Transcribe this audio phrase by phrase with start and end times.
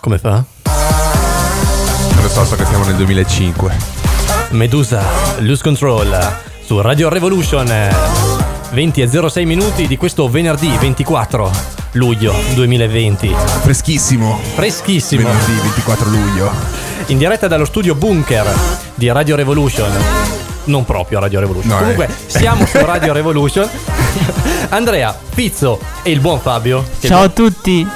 [0.00, 0.44] Come fa?
[0.64, 3.76] Non lo so, so che siamo nel 2005.
[4.50, 5.02] Medusa,
[5.38, 7.66] Lose Control su Radio Revolution.
[8.72, 11.50] 20 e 06 minuti di questo venerdì 24
[11.92, 13.34] luglio 2020.
[13.62, 14.38] Freschissimo.
[14.54, 15.28] Freschissimo.
[15.28, 16.50] Venerdì 24 luglio.
[17.06, 18.50] In diretta dallo studio Bunker
[18.94, 20.41] di Radio Revolution.
[20.64, 21.70] Non proprio Radio Revolution.
[21.70, 22.10] No, Comunque eh.
[22.26, 23.68] siamo su Radio Revolution.
[24.70, 27.86] Andrea, Pizzo e il buon Fabio Ciao a tutti.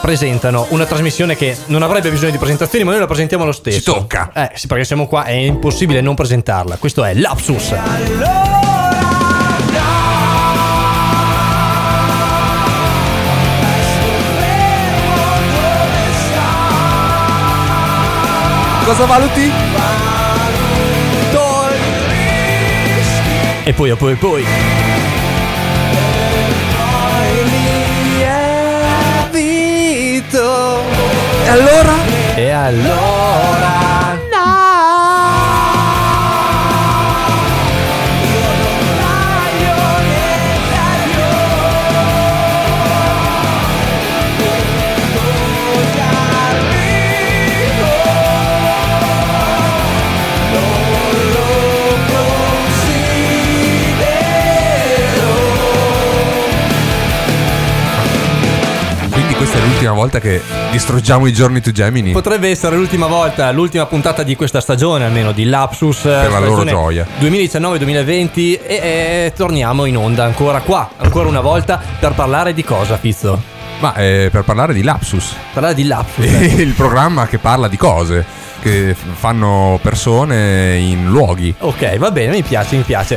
[0.00, 3.78] presentano una trasmissione che non avrebbe bisogno di presentazioni, ma noi la presentiamo lo stesso.
[3.78, 4.30] Ci tocca.
[4.34, 6.76] Eh, sì, perché siamo qua, è impossibile non presentarla.
[6.76, 7.74] Questo è Lapsus.
[18.84, 19.50] Cosa valuti?
[23.68, 24.44] E poi, e poi, e poi.
[31.42, 31.94] E allora?
[32.36, 33.65] E allora.
[59.66, 62.12] L'ultima volta che distruggiamo i giorni to Gemini.
[62.12, 66.00] Potrebbe essere l'ultima volta, l'ultima puntata di questa stagione, almeno di Lapsus.
[66.02, 67.06] Per la loro gioia.
[67.20, 72.96] 2019-2020 e, e torniamo in onda ancora qua, ancora una volta, per parlare di cosa,
[72.96, 73.54] Fizzo?
[73.78, 76.24] Ma eh, per parlare di Lapsus, Parlare di Lapsus.
[76.58, 81.54] il programma che parla di cose che fanno persone in luoghi.
[81.60, 83.16] Ok, va bene, mi piace, mi piace.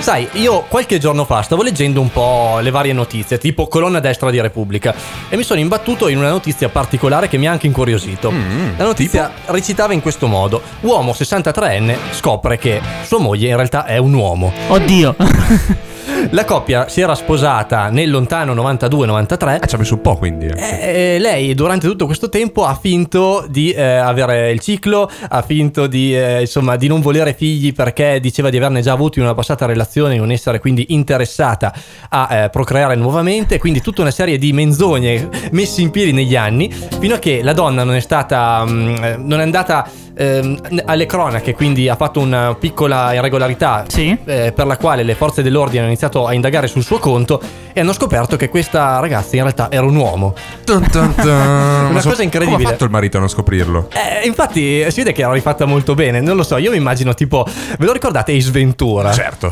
[0.00, 4.30] Sai, io qualche giorno fa stavo leggendo un po' le varie notizie, tipo colonna destra
[4.30, 4.94] di Repubblica,
[5.28, 8.30] e mi sono imbattuto in una notizia particolare che mi ha anche incuriosito.
[8.30, 13.84] Mm, La notizia recitava in questo modo: Uomo 63enne scopre che sua moglie in realtà
[13.86, 14.52] è un uomo.
[14.68, 15.16] Oddio.
[16.30, 19.62] La coppia si era sposata nel lontano 92-93.
[19.62, 20.46] Eh, ci ha messo un po' quindi.
[20.46, 21.14] eh.
[21.14, 25.86] E lei durante tutto questo tempo ha finto di eh, avere il ciclo, ha finto
[25.86, 29.34] di, eh, insomma, di non volere figli perché diceva di averne già avuti in una
[29.34, 31.72] passata relazione, non essere quindi interessata
[32.08, 36.70] a eh, procreare nuovamente, quindi tutta una serie di menzogne messe in piedi negli anni,
[37.00, 41.06] fino a che la donna non è stata, mm, eh, non è andata ehm, alle
[41.06, 44.16] cronache, quindi ha fatto una piccola irregolarità Sì.
[44.24, 47.40] eh, per la quale le forze dell'ordine hanno iniziato a indagare sul suo conto
[47.72, 50.34] e hanno scoperto che questa ragazza in realtà era un uomo.
[50.64, 51.28] Dun dun dun.
[51.90, 52.56] Una so- cosa incredibile.
[52.56, 53.88] Come ha fatto il marito a non scoprirlo?
[53.92, 57.14] Eh, infatti si vede che era rifatta molto bene, non lo so, io mi immagino
[57.14, 57.46] tipo,
[57.78, 59.12] ve lo ricordate Ace Ventura?
[59.12, 59.46] Certo.
[59.46, 59.50] Ho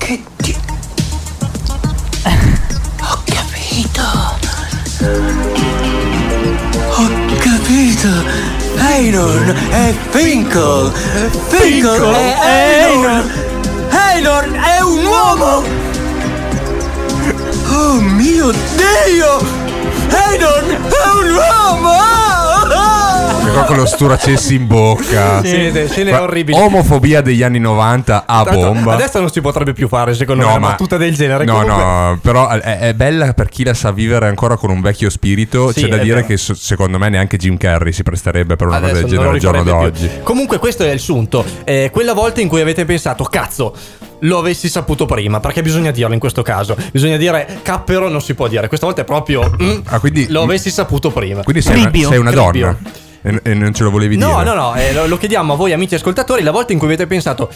[3.24, 4.02] capito.
[6.96, 7.08] Ho
[7.38, 8.08] capito.
[8.80, 10.92] Einon è Finkel.
[11.48, 12.36] Finkel è
[12.86, 13.30] Einon.
[13.90, 15.87] Einon è un uomo.
[17.70, 19.38] Oh mio Dio.
[20.10, 20.76] Einon è
[21.20, 21.96] un uomo.
[23.44, 25.40] Mi con lo sturacessi in bocca.
[25.48, 26.58] Sì, sì, scene Ma- orribili.
[26.58, 28.94] Omofobia degli anni 90 a l'altro, bomba.
[28.94, 31.44] Adesso non si potrebbe più fare, secondo me, una battuta del genere.
[31.44, 34.80] No, Comunque- no, però è, è bella per chi la sa vivere ancora con un
[34.80, 35.72] vecchio spirito.
[35.72, 36.26] Sì, C'è da dire vero.
[36.26, 39.38] che so- secondo me neanche Jim Carrey si presterebbe per una cosa Adesso del non
[39.38, 40.06] genere al giorno d'oggi.
[40.06, 40.22] più.
[40.22, 41.44] Comunque questo è il sunto.
[41.64, 43.74] Eh, quella volta in cui avete pensato, cazzo,
[44.20, 46.76] lo avessi saputo prima, perché bisogna dirlo in questo caso.
[46.92, 48.68] Bisogna dire cappero non si può dire.
[48.68, 51.42] Questa volta è proprio mm, Ah, quindi, lo avessi saputo prima.
[51.42, 52.76] quindi sei, una, sei una donna
[53.22, 54.44] e, e non ce lo volevi No, dire.
[54.44, 57.06] no, no, eh, lo, lo chiediamo a voi amici ascoltatori, la volta in cui avete
[57.06, 57.48] pensato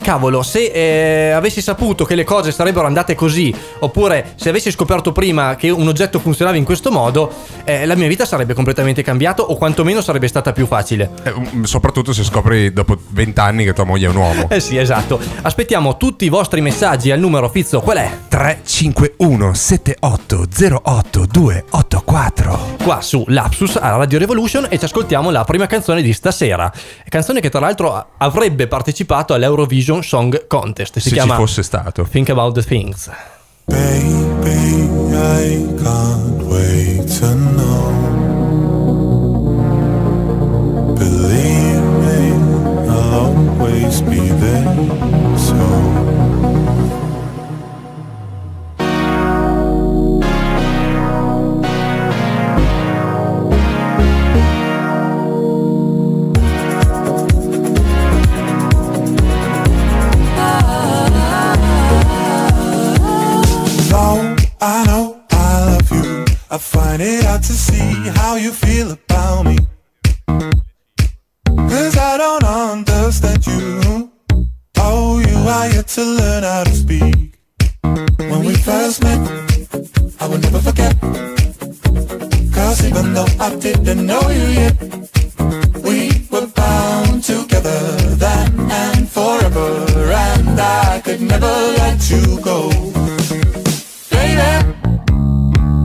[0.00, 5.12] Cavolo, se eh, avessi saputo che le cose sarebbero andate così, oppure se avessi scoperto
[5.12, 7.32] prima che un oggetto funzionava in questo modo,
[7.64, 11.10] eh, la mia vita sarebbe completamente cambiata o quantomeno sarebbe stata più facile.
[11.22, 14.48] Eh, um, soprattutto se scopri dopo 20 anni che tua moglie è un uomo.
[14.50, 15.18] Eh sì, esatto.
[15.42, 18.10] Aspettiamo tutti i vostri messaggi al numero Fizzo, qual è?
[18.28, 20.46] 351 78
[20.82, 26.12] 08 284 Qua su Lapsus a Radio Revolution e ci ascoltiamo la prima canzone di
[26.12, 26.70] stasera.
[27.08, 30.98] Canzone che tra l'altro avrebbe partecipato all'Eurovision Song Contest.
[30.98, 32.04] Si Se chiama ci fosse stato.
[32.04, 33.10] Think About the Things.
[33.66, 37.92] Baby, I can't wait to know.
[40.94, 42.32] Believe me,
[42.88, 45.36] I'll always be there.
[45.36, 46.05] So.
[64.60, 69.44] I know I love you, I find it hard to see how you feel about
[69.44, 69.58] me.
[71.46, 74.10] Cause I don't understand you.
[74.78, 77.38] Oh, you are yet to learn how to speak.
[77.82, 79.20] When we first met,
[80.20, 80.98] I will never forget.
[82.52, 84.80] Cause even though I didn't know you yet,
[85.84, 87.78] we were bound together
[88.16, 89.86] then and forever.
[90.12, 92.85] And I could never let you go.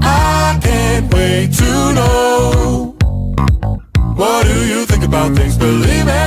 [0.04, 2.96] I can't wait to know.
[4.16, 5.58] What do you think about things?
[5.58, 6.24] Believe me,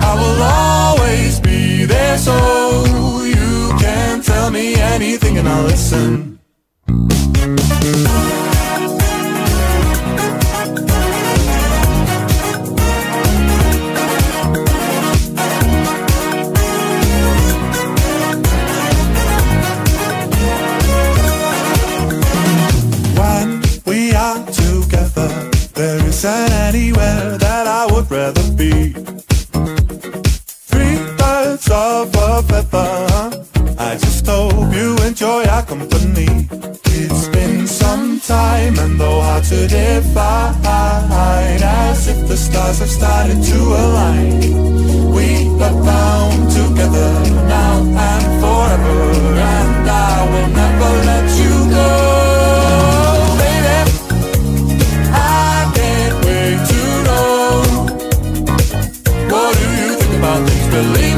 [0.00, 2.34] I will always be there so
[3.24, 6.38] you can tell me anything and I'll listen.
[26.18, 28.92] Isn't anywhere that I would rather be.
[30.70, 33.44] Three birds of a feather.
[33.78, 36.48] I just hope you enjoy our company.
[36.86, 40.56] It's been some time and though hard to define,
[41.62, 44.40] as if the stars have started to align.
[45.14, 47.12] We are bound together
[47.46, 47.78] now
[48.10, 49.00] and forever,
[49.54, 52.07] and I will never let you go,
[60.78, 61.17] Believe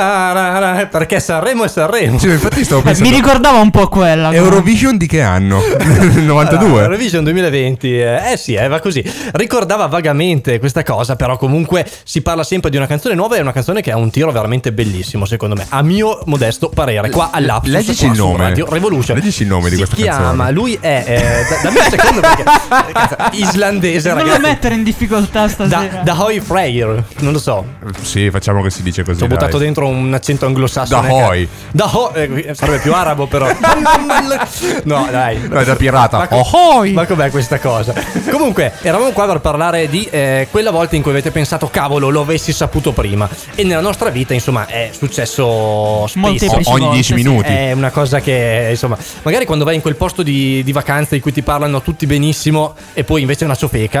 [0.00, 0.59] cara
[1.00, 2.18] Perché Sanremo è Sanremo.
[2.18, 3.08] Sì, infatti stavo Eh, pensando.
[3.08, 4.34] mi ricordava un po' quella.
[4.34, 5.58] Eurovision di che anno?
[5.80, 6.66] Il 92.
[6.68, 9.02] Allora, Eurovision 2020, eh, eh sì, eh, va così.
[9.32, 13.40] Ricordava vagamente questa cosa, però comunque si parla sempre di una canzone nuova e è
[13.40, 15.64] una canzone che ha un tiro veramente bellissimo, secondo me.
[15.70, 18.36] A mio modesto parere, qua all'Apsus, Leggici il nome.
[18.48, 19.16] Radio Revolution.
[19.16, 20.52] Leggici il nome di si questa chiama, canzone.
[20.52, 24.42] lui è, eh, da- dammi un secondo perché, eh, cazzo, islandese, non lo ragazzi.
[24.42, 26.02] mettere in difficoltà Da, stasera.
[26.04, 27.64] da Hoy Freyr, non lo so.
[28.02, 29.16] Sì, facciamo che si dice così.
[29.20, 30.88] Ci ho buttato dentro un accento anglosassone.
[30.90, 31.48] Da Hoy.
[31.72, 32.40] Da Hoy.
[32.42, 33.46] eh, sarebbe più arabo, però.
[34.84, 35.48] no, dai.
[35.48, 36.18] No, è da pirata.
[36.18, 36.46] Ma, Oh,
[36.76, 36.92] Hoy.
[36.92, 37.94] ma com'è questa cosa?
[38.30, 42.20] Comunque, eravamo qua per parlare di eh, quella volta in cui avete pensato, cavolo, lo
[42.22, 43.28] avessi saputo prima.
[43.54, 46.18] E nella nostra vita, insomma, è successo spesso.
[46.18, 47.14] Molteplici ogni volte, 10 sì.
[47.14, 47.48] minuti.
[47.52, 51.20] È una cosa che, insomma, magari quando vai in quel posto di, di vacanza di
[51.20, 53.98] cui ti parlano tutti benissimo e poi invece è una ciofeca.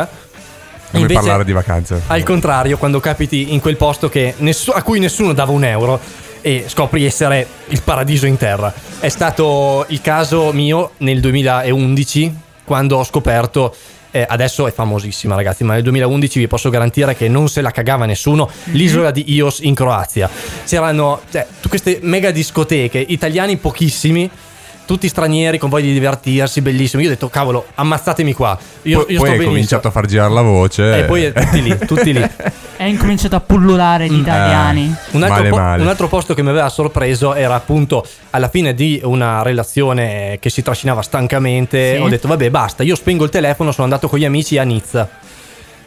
[0.92, 2.02] Non mi Invece, parlare di vacanze.
[2.08, 6.00] Al contrario, quando capiti in quel posto che nessu- a cui nessuno dava un euro
[6.40, 8.72] e scopri essere il paradiso in terra.
[8.98, 12.34] È stato il caso mio nel 2011
[12.64, 13.74] quando ho scoperto
[14.10, 17.70] eh, adesso è famosissima ragazzi, ma nel 2011 vi posso garantire che non se la
[17.70, 20.28] cagava nessuno, l'isola di Ios in Croazia.
[20.66, 24.28] C'erano cioè, queste mega discoteche, italiani pochissimi,
[24.90, 27.00] tutti stranieri con voglia di divertirsi, bellissimo.
[27.00, 28.58] Io ho detto, cavolo, ammazzatemi qua.
[28.82, 30.98] Io, poi io poi sto hai cominciato a far girare la voce.
[30.98, 32.20] E poi tutti lì, tutti lì.
[32.76, 34.92] È incominciato a pullulare gli italiani.
[35.12, 35.82] Un altro, Male, po- male.
[35.82, 40.50] un altro posto che mi aveva sorpreso era appunto alla fine di una relazione che
[40.50, 41.94] si trascinava stancamente.
[41.94, 42.00] Sì.
[42.00, 42.82] Ho detto, vabbè, basta.
[42.82, 43.70] Io spengo il telefono.
[43.70, 45.08] Sono andato con gli amici a Nizza.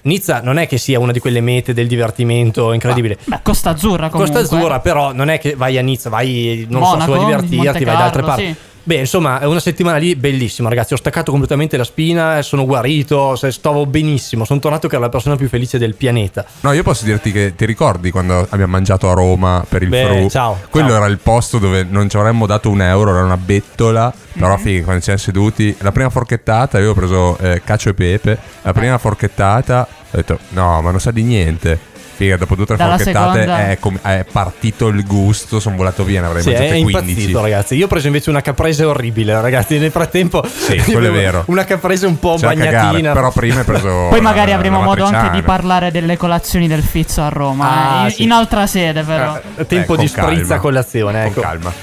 [0.04, 3.18] Nizza non è che sia una di quelle mete del divertimento incredibile.
[3.26, 4.34] Beh, Costa Azzurra comunque.
[4.40, 7.26] Costa Azzurra, però non è che vai a Nizza, vai non Monaco, so, solo a
[7.26, 8.46] divertirti, Monte vai da altre parti.
[8.46, 8.72] sì.
[8.86, 10.92] Beh, insomma, è una settimana lì bellissima, ragazzi.
[10.94, 14.44] Ho staccato completamente la spina, sono guarito, stavo benissimo.
[14.44, 16.44] Sono tornato che ero la persona più felice del pianeta.
[16.62, 20.06] No, io posso dirti che ti ricordi quando abbiamo mangiato a Roma per il Beh,
[20.06, 20.30] fru?
[20.30, 20.98] ciao, Quello ciao.
[20.98, 24.14] era il posto dove non ci avremmo dato un euro, era una bettola.
[24.34, 24.42] Mhm.
[24.42, 27.94] Però figa, quando ci siamo seduti, la prima forchettata, io ho preso eh, cacio e
[27.94, 28.38] pepe.
[28.64, 31.92] La prima forchettata, ho detto no, ma non sa di niente.
[32.16, 36.04] Figa, dopo due o tre Dalla forchettate è, com- è partito il gusto, sono volato
[36.04, 36.98] via, ne avrei Sì, mangiate 15.
[37.10, 37.76] impazzito, ragazzi.
[37.76, 39.78] Io ho preso invece una caprese orribile, ragazzi.
[39.80, 41.44] Nel frattempo, Sì, quello è vero.
[41.48, 43.14] Una caprese un po' C'è da cagare, bagnatina.
[43.14, 43.88] però prima hai preso.
[44.12, 47.70] Poi magari la- avremo la modo anche di parlare delle colazioni del Fizzo a Roma.
[47.70, 48.24] Ah, eh, in, sì.
[48.24, 49.40] in altra sede, però.
[49.68, 50.58] Tempo Eh, di sprizza calma.
[50.60, 51.34] colazione, ecco.
[51.34, 51.74] Con calma.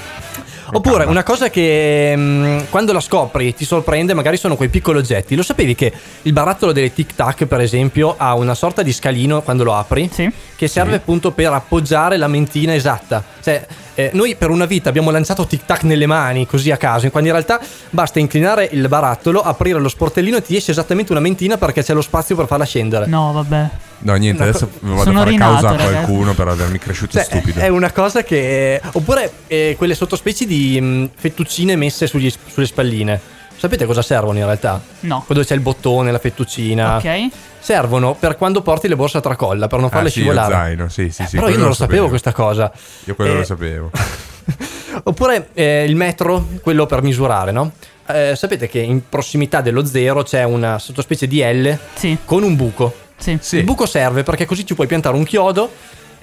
[0.73, 5.35] Oppure una cosa che mm, quando la scopri ti sorprende, magari sono quei piccoli oggetti.
[5.35, 9.41] Lo sapevi che il barattolo delle Tic Tac, per esempio, ha una sorta di scalino
[9.41, 10.09] quando lo apri?
[10.11, 10.31] Sì.
[10.55, 13.23] Che serve appunto per appoggiare la mentina esatta.
[13.41, 17.09] Cioè, eh, noi per una vita abbiamo lanciato Tic Tac nelle mani, così a caso,
[17.09, 21.21] quando in realtà basta inclinare il barattolo, aprire lo sportellino e ti esce esattamente una
[21.21, 23.05] mentina perché c'è lo spazio per farla scendere.
[23.07, 23.69] No, vabbè.
[24.03, 25.91] No, niente, Una adesso vado a Sono fare rinato, causa a ragazzi.
[26.05, 27.59] qualcuno per avermi cresciuto Cioè, stupido.
[27.59, 28.81] è una cosa che.
[28.93, 33.39] Oppure eh, quelle sottospecie di mh, fettuccine messe sugli- sulle spalline.
[33.61, 34.81] Sapete cosa servono in realtà?
[35.01, 35.21] No.
[35.23, 36.95] Quando c'è il bottone, la fettuccina.
[36.97, 37.27] Ok.
[37.59, 40.53] Servono per quando porti le borse a tracolla, per non farle Ah, sì, lo scivolare.
[40.55, 42.71] zaino, sì, sì, Eh, sì, però io non lo lo sapevo questa cosa.
[43.03, 43.91] Io quello Eh, lo sapevo.
[45.03, 47.71] Oppure eh, il metro, quello per misurare, no?
[48.07, 52.55] Eh, sapete che in prossimità dello zero c'è una sottospecie di L Sì, con un
[52.55, 52.93] buco.
[53.17, 53.37] sì.
[53.39, 53.57] Sì.
[53.57, 55.71] Il buco serve perché così ci puoi piantare un chiodo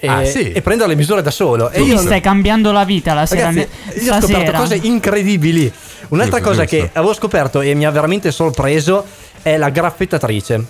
[0.01, 0.53] e, Ah, sì.
[0.53, 1.71] e prendere le misure da solo.
[1.71, 3.47] e Tu mi io stai cambiando la vita la sera.
[3.47, 3.69] Ragazzi,
[4.05, 4.59] io ho scoperto stasera.
[4.59, 5.73] cose incredibili.
[6.09, 6.77] Un'altra cosa giusto.
[6.77, 9.05] che avevo scoperto e mi ha veramente sorpreso
[9.43, 10.65] è la graffettatrice.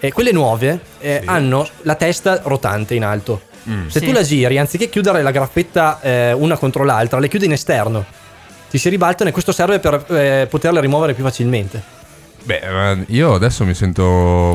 [0.00, 1.28] E quelle nuove eh, Sì.
[1.28, 3.42] hanno la testa rotante in alto.
[3.68, 3.86] Mm.
[3.86, 4.06] Se Sì.
[4.06, 8.04] tu la giri, anziché chiudere la graffetta eh, una contro l'altra, le chiudi in esterno.
[8.68, 11.80] Ti si ribaltano e questo serve per eh, poterle rimuovere più facilmente.
[12.42, 14.02] Beh, eh, io adesso mi sento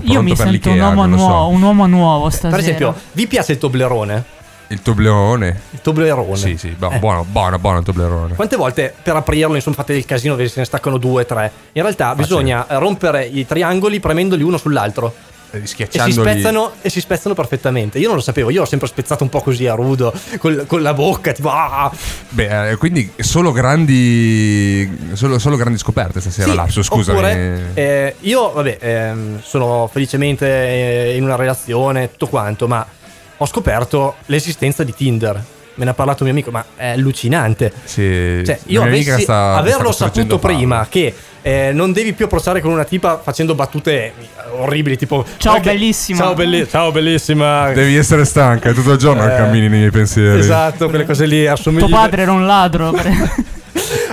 [0.01, 1.27] pronto Io mi per sento l'Ikea, un uomo, lo so.
[1.27, 2.50] nuovo, un uomo nuovo stasera.
[2.50, 4.24] Per esempio, vi piace il toblerone?
[4.69, 5.59] Il toblerone.
[5.71, 6.36] Il toblerone.
[6.36, 7.00] Sì, sì, bu- Eh.
[7.00, 8.36] buono, buono, buono il toblerone.
[8.36, 11.51] Quante volte per aprirlo, insomma, fate del casino, se ne staccano due, tre.
[11.74, 15.13] In realtà bisogna rompere i triangoli premendoli uno sull'altro.
[15.51, 18.00] Eh, E si, spezzano, e si spezzano perfettamente.
[18.00, 20.81] Io non lo sapevo, io ho sempre spezzato un po' così a rudo, col- con
[20.81, 21.50] la bocca, tipo.
[21.50, 21.89] ah!
[22.29, 27.17] Beh, eh, quindi solo grandi solo, solo grandi scoperte stasera, Sì, Lapso, scusami.
[27.17, 32.86] Oppure, eh, io, vabbè, ehm, sono felicemente eh, in una relazione, tutto quanto, ma
[33.38, 35.44] ho scoperto l'esistenza di Tinder.
[35.75, 37.72] Me ne ha parlato un mio amico, ma è allucinante.
[37.84, 40.58] Sì, Cioè, io avessi, sta- averlo sta saputo farlo.
[40.58, 41.13] prima che
[41.44, 44.12] eh, non devi più approcciare con una tipa facendo battute
[44.58, 47.72] orribili, tipo Ciao, "Perché- bellissima." Ciao, belli- ciao bellissima.
[47.74, 50.39] Devi essere stanca, è tutto il giorno che Eh, cammini nei miei pensieri.
[50.39, 52.91] Esatto, quelle cose lì assomigli, Tuo padre era un ladro.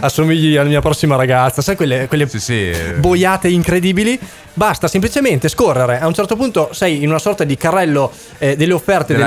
[0.00, 1.62] assomigli alla mia prossima ragazza.
[1.62, 2.73] Sai quelle, quelle Sì, sì.
[2.97, 4.18] boiate incredibili.
[4.56, 5.99] Basta semplicemente scorrere.
[5.99, 9.25] A un certo punto sei in una sorta di carrello eh, delle offerte delle-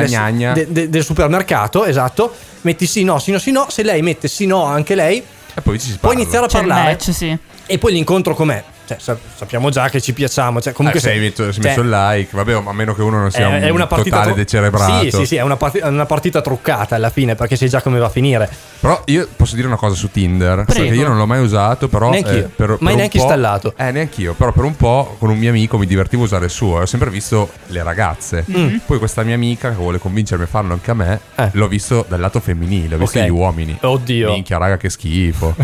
[0.53, 2.33] de- de- del supermercato, esatto.
[2.61, 3.65] Metti sì, no, sì, no, sì, no.
[3.69, 5.21] Se lei mette sì, no, anche lei,
[5.53, 6.19] E poi ci si puoi parla.
[6.19, 6.83] iniziare a C'è parlare.
[6.91, 7.37] match, sì.
[7.65, 8.63] E poi l'incontro com'è?
[8.87, 10.61] Cioè, sa- sappiamo già che ci piacciamo.
[10.61, 12.73] Cioè, comunque Eh, se hai messo, si è cioè, messo il like, vabbè, ma a
[12.73, 15.01] meno che uno non è, sia un è una partita totale tru- decerebrato.
[15.03, 17.99] Sì, sì, sì, è una, è una partita truccata alla fine perché sai già come
[17.99, 18.49] va a finire.
[18.79, 20.81] Però io posso dire una cosa su Tinder, Prego.
[20.81, 22.31] perché io non l'ho mai usato, però Neanch'io.
[22.37, 23.73] eh, per, per Mai un neanche installato.
[23.75, 26.51] Eh, neanch'io, però per un po' con un mio amico mi divertivo a usare il
[26.51, 28.45] suo, ho sempre visto le ragazze.
[28.85, 31.43] Poi questa mia amica che vuole convincermi a farlo anche a me, Mm.
[31.43, 31.49] Eh.
[31.53, 33.25] l'ho visto dal lato femminile, ho visto Ok.
[33.25, 33.77] gli uomini.
[33.81, 34.31] Oddio.
[34.31, 35.55] Minchia, raga, che schifo.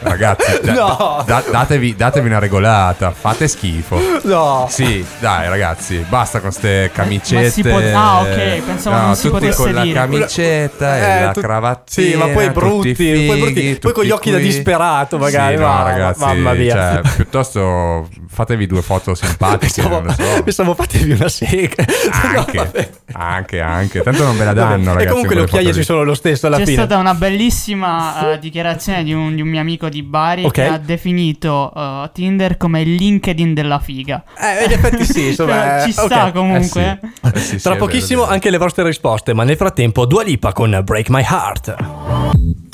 [0.00, 1.22] Ragazzi, da- No.
[1.26, 4.00] da- datevi, datevi una regolata, fate schifo.
[4.22, 4.66] No.
[4.70, 7.42] Sì, dai ragazzi, basta con ste camicette.
[7.44, 9.94] Ma si può- ah, ok, pensavo non si potesse con la dire.
[9.94, 12.08] camicetta Eh, e la tu- cravatina.
[12.10, 14.46] Sì, ma poi brutti, fighi, poi, brutti, poi con gli occhi da qui.
[14.46, 15.56] disperato, magari.
[15.56, 16.72] Sì, no, ma- ragazzi, mamma mia.
[16.74, 20.42] cioè, piuttosto fatevi due foto simpatiche, Pensavo, non lo so.
[20.42, 21.84] pensavo fatevi una sega.
[22.34, 22.90] No, Anche, vabbè.
[23.12, 24.02] anche, anche.
[24.02, 24.68] Tanto non ve la Vabbè.
[24.70, 25.06] danno, ragazzi.
[25.06, 26.76] E comunque le occhiaie ci sono lo stesso alla C'è fine.
[26.76, 30.52] stata una bellissima eh, dichiarazione di un, di un mio amico di Bari Ok.
[30.52, 34.24] che ha definito eh, Tinder come il LinkedIn della figa.
[34.38, 35.82] Eh, in effetti sì, insomma.
[35.82, 36.32] Ci eh, sta ok.
[36.32, 36.98] comunque.
[37.00, 37.36] Eh sì.
[37.36, 38.32] Eh sì, sì, Tra pochissimo vero.
[38.32, 41.74] anche le vostre risposte, ma nel frattempo Dua Lipa con Break My Heart.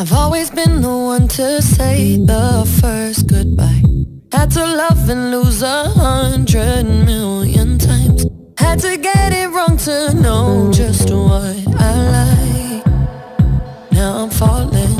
[0.00, 3.80] I've always been the one to say the first goodbye.
[4.32, 8.24] Had to love and lose a hundred million times.
[8.56, 12.86] Had to get it wrong to know just what I like.
[13.92, 14.99] Now I'm falling.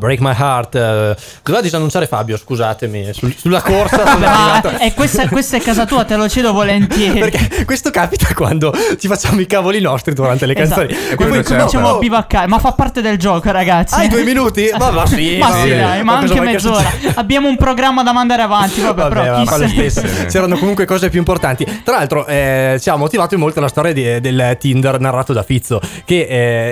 [0.00, 0.74] Break My Heart.
[0.74, 1.14] Uh,
[1.50, 4.02] eh, doveva disannunciare Fabio, scusatemi, sul- sulla corsa.
[4.04, 4.70] arrivato.
[4.70, 7.18] ma e questa, questa è casa tua, te lo cedo volentieri.
[7.30, 10.86] Perché questo capita quando ci facciamo i cavoli nostri durante le Esatto.
[10.86, 11.10] canzoni.
[11.10, 13.94] E poi Cominciamo a bivaccare, ma fa parte del gioco, ragazzi.
[13.94, 14.68] Hai due minuti?
[14.78, 15.36] Ma va sì.
[15.38, 15.80] Ma sì, bene.
[15.80, 16.90] dai, ma cosa anche vuoi che mezz'ora.
[16.90, 17.12] succeda?
[17.20, 18.80] Abbiamo un programma da mandare avanti.
[18.80, 20.06] Vabbè, Vabbè, però ma chi fa lo se- stesso.
[20.06, 20.26] Sì.
[20.26, 21.64] C'erano comunque cose più importanti.
[21.84, 25.80] Tra l'altro, eh, ci ha motivato molto la storia di- del Tinder narrato da Fizzo,
[26.04, 26.26] che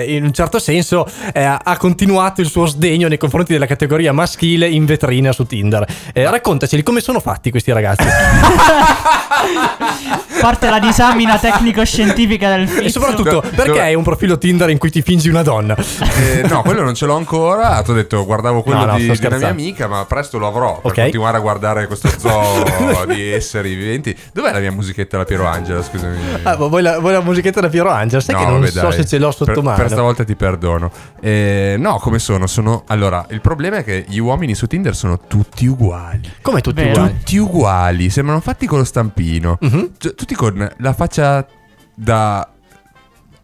[0.05, 4.11] eh, in un certo senso eh, ha continuato il suo sdegno nei confronti della categoria
[4.13, 5.85] maschile in vetrina su Tinder.
[6.13, 8.05] Eh, raccontaceli come sono fatti questi ragazzi.
[10.39, 12.85] Parte la disamina tecnico-scientifica del film.
[12.85, 15.75] e soprattutto, Do- perché dove- hai un profilo Tinder in cui ti fingi una donna?
[15.75, 17.81] Eh, no, quello non ce l'ho ancora.
[17.81, 20.47] Ti ho detto, guardavo quello No, no, di, di una mia amica, ma presto lo
[20.47, 21.01] avrò per Ok.
[21.01, 24.15] continuare a guardare questo zoo di esseri viventi.
[24.33, 25.81] Dov'è la mia musichetta la Piero Angela?
[25.83, 26.17] Scusami.
[26.43, 28.21] Ah, ma vuoi, la, vuoi la musichetta da Piero Angela?
[28.21, 28.91] Sai No, che non vabbè, so dai.
[28.93, 29.77] se ce l'ho sotto per, mano.
[29.77, 30.91] Per stavolta ti perdono.
[31.19, 32.47] Eh, no, come sono?
[32.47, 32.83] Sono.
[32.87, 36.31] Allora, il problema è che gli uomini su Tinder sono tutti uguali.
[36.41, 36.91] Come tutti Vero.
[37.01, 37.17] uguali.
[37.19, 39.57] Tutti uguali, sembrano fatti con lo stampino.
[39.61, 39.91] Mhm.
[39.97, 41.47] Cioè, tutti con la faccia
[41.95, 42.47] da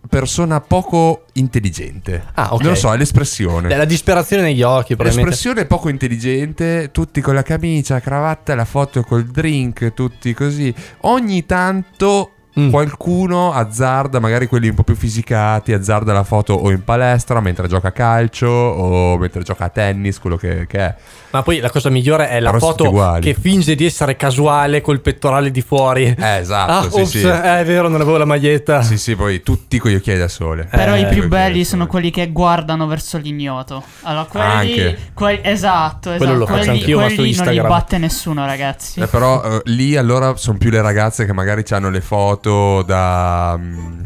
[0.07, 2.23] persona poco intelligente.
[2.35, 2.61] Ah, ok.
[2.61, 3.69] Non lo so, è l'espressione.
[3.69, 5.29] Beh, La disperazione negli occhi, probabilmente.
[5.31, 10.71] L'espressione poco intelligente, tutti con la camicia, la cravatta, la foto col drink, tutti così.
[11.01, 12.69] Ogni tanto Mm.
[12.69, 17.67] qualcuno azzarda, magari quelli un po' più fisicati, azzarda la foto o in palestra mentre
[17.67, 20.95] gioca a calcio o mentre gioca a tennis, quello che, che è.
[21.31, 25.01] Ma poi la cosa migliore è la Però foto che finge di essere casuale col
[25.01, 26.15] pettorale di fuori.
[26.17, 27.27] Eh, esatto, ah, sì, ops, sì.
[27.27, 28.81] eh, è vero, non avevo la maglietta.
[28.83, 30.65] Sì, sì, poi tutti con gli occhiali da sole.
[30.71, 33.83] Però Eh, i più belli sono quelli che guardano verso l'ignoto.
[34.03, 34.45] Allora, quelli.
[34.45, 34.97] Anche.
[35.13, 36.17] quelli- esatto, esatto.
[36.23, 37.67] Quello lo faccio quelli, anch'io, ma su quelli non li Instagram.
[37.67, 38.99] batte nessuno, ragazzi.
[39.01, 42.43] Eh, però eh, lì allora sono più le ragazze che magari hanno le foto
[42.83, 43.55] da...
[43.57, 44.01] mm,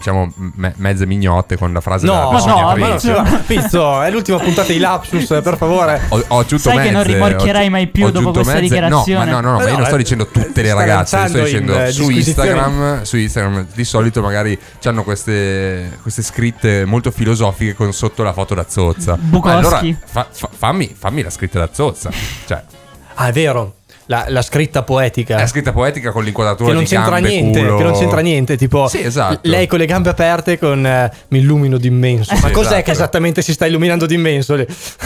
[0.00, 4.72] diciamo me- mezze mignotte con la frase No, della no, Pizzo, Pizzo, è l'ultima puntata
[4.72, 6.00] di Lapsus, per favore.
[6.08, 9.24] Ho, ho aggiunto Sai che non mezze, rimorchierai mai più ho dopo questa mezze- dichiarazione.
[9.26, 11.04] No, ma no, no, ma Eh io no, non sto eh, dicendo tutte le ragazze,
[11.28, 12.08] sto lanciando in, dicendo eh, su.
[12.08, 18.32] Instagram, su Instagram di solito magari hanno queste, queste scritte molto filosofiche con sotto la
[18.32, 19.18] foto da zozza.
[19.20, 19.52] Bukowski.
[19.52, 22.10] Ma allora fa- fa- fammi, fammi la scritta da zozza.
[22.46, 22.62] Cioè,
[23.16, 23.74] Ah, è vero.
[24.10, 25.36] La, la scritta poetica.
[25.38, 27.76] è scritta poetica con l'inquadratura Che non di c'entra gambe, niente, culo.
[27.76, 29.38] che non c'entra niente, tipo Sì, esatto.
[29.42, 32.34] lei con le gambe aperte con eh, mi illumino d'immenso.
[32.42, 32.82] Ma Sì, cos'è esatto.
[32.82, 34.56] che esattamente si sta illuminando d'immenso?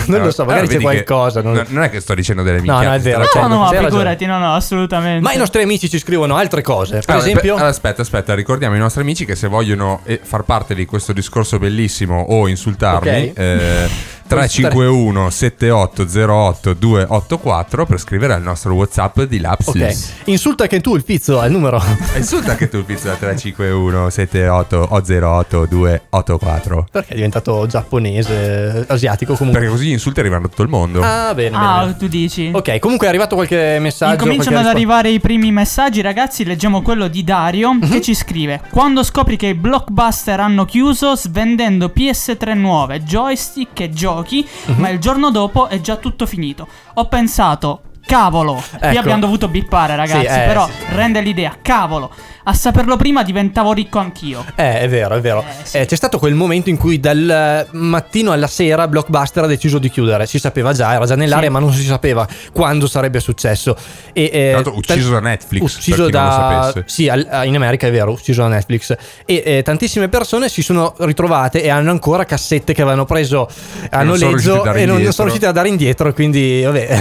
[0.06, 1.42] Non lo so, magari Allora, c'è qualcosa.
[1.42, 1.82] non- non...
[1.82, 2.86] è che sto dicendo delle No, minchiate.
[2.86, 5.20] no, è vero, cioè, no, no, figurati, no, no, assolutamente.
[5.20, 7.00] Ma i nostri amici ci scrivono altre cose.
[7.00, 10.44] Per Allora, esempio, allora, aspetta, aspetta, ricordiamo ai nostri amici che se vogliono eh, far
[10.44, 13.38] parte di questo discorso bellissimo o insultarmi, Ok.
[13.38, 13.88] eh,
[14.26, 18.92] 351 7808 284 per scrivere al nostro WhatsApp
[19.26, 19.74] di Lapsus.
[19.74, 21.83] Ok, insulta anche tu il pizzo al numero.
[22.16, 26.87] Insulta anche tu il pizzo da 351 7808 284.
[26.90, 29.61] Perché è diventato giapponese, asiatico comunque.
[29.61, 31.00] Perché così gli insulti arrivano a tutto il mondo.
[31.02, 31.96] Ah, bene, bene, Ah, bene.
[31.96, 32.50] tu dici?
[32.52, 34.12] Ok, comunque è arrivato qualche messaggio.
[34.12, 34.96] Incominciano ad qualche risposta.
[34.98, 36.44] arrivare i primi messaggi, ragazzi.
[36.44, 37.90] Leggiamo quello di Dario Mhm.
[37.90, 43.90] che ci scrive: Quando scopri che i blockbuster hanno chiuso svendendo PS3 nuove, joystick e
[43.90, 44.80] giochi, Mhm.
[44.80, 46.66] ma il giorno dopo è già tutto finito.
[46.94, 47.80] Ho pensato.
[48.06, 48.98] Cavolo, qui Ecco.
[48.98, 50.72] abbiamo dovuto bippare ragazzi, Sì, eh, però sì.
[50.94, 52.12] rende l'idea, cavolo,
[52.46, 54.44] a saperlo prima diventavo ricco anch'io.
[54.54, 55.40] Eh, è vero, è vero.
[55.42, 55.78] Eh, sì.
[55.78, 59.88] Eh, c'è stato quel momento in cui dal mattino alla sera Blockbuster ha deciso di
[59.90, 60.26] chiudere.
[60.26, 61.52] Si sapeva già, era già nell'aria, Sì.
[61.52, 63.76] ma non si sapeva quando sarebbe successo.
[64.12, 66.72] E, eh, Tra l'altro ucciso da Netflix, Ucciso da.
[66.87, 68.94] Sì, al- in America è vero, ucciso da Netflix.
[69.24, 73.48] E eh, tantissime persone si sono ritrovate e hanno ancora cassette che avevano preso
[73.90, 76.12] a noleggio e non sono riusciti a dare indietro.
[76.12, 76.98] Quindi, vabbè.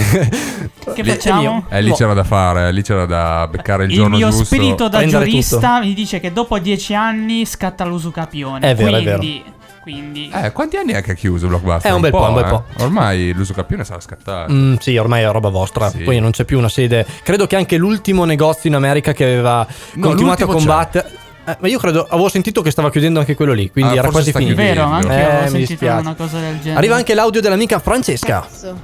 [0.93, 1.39] Che Lì- facciamo?
[1.39, 1.65] è mio.
[1.69, 1.95] Eh, lì Boh.
[1.95, 4.45] c'era da fare, lì c'era da beccare il, Il giorno mio giusto.
[4.45, 8.69] spirito da prendere giurista mi dice che dopo dieci anni scatta l'usucapione.
[8.69, 9.43] È vero, è quindi,
[9.81, 11.91] quindi Eh, quanti anni è che ha chiuso Blockbuster?
[11.91, 12.49] È un bel po', un bel eh.
[12.49, 12.63] po'.
[12.79, 14.51] Ormai l'uso capione sarà scattato.
[14.51, 15.89] Mm, sì, ormai è roba vostra.
[15.89, 15.99] Sì.
[15.99, 17.05] Poi non c'è più una sede.
[17.23, 21.11] Credo che anche l'ultimo negozio in America che aveva No, continuato a combattere.
[21.45, 24.09] Eh, ma io credo, avevo sentito che stava chiudendo anche quello lì, quindi Ah, era
[24.11, 24.55] quasi finito.
[24.55, 24.95] Vero, chiudendo.
[24.95, 25.99] anche io Eh, avevo sentito dispiace.
[26.01, 26.77] una cosa del genere.
[26.77, 28.39] Arriva anche l'audio dell'amica Francesca.
[28.39, 28.79] Cazzo.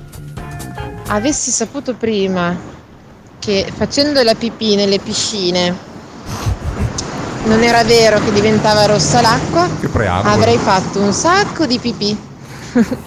[1.08, 2.56] Avessi saputo prima
[3.40, 5.74] che facendo la pipì nelle piscine
[7.46, 12.18] non era vero che diventava rossa l'acqua, Che avrei fatto un sacco di pipì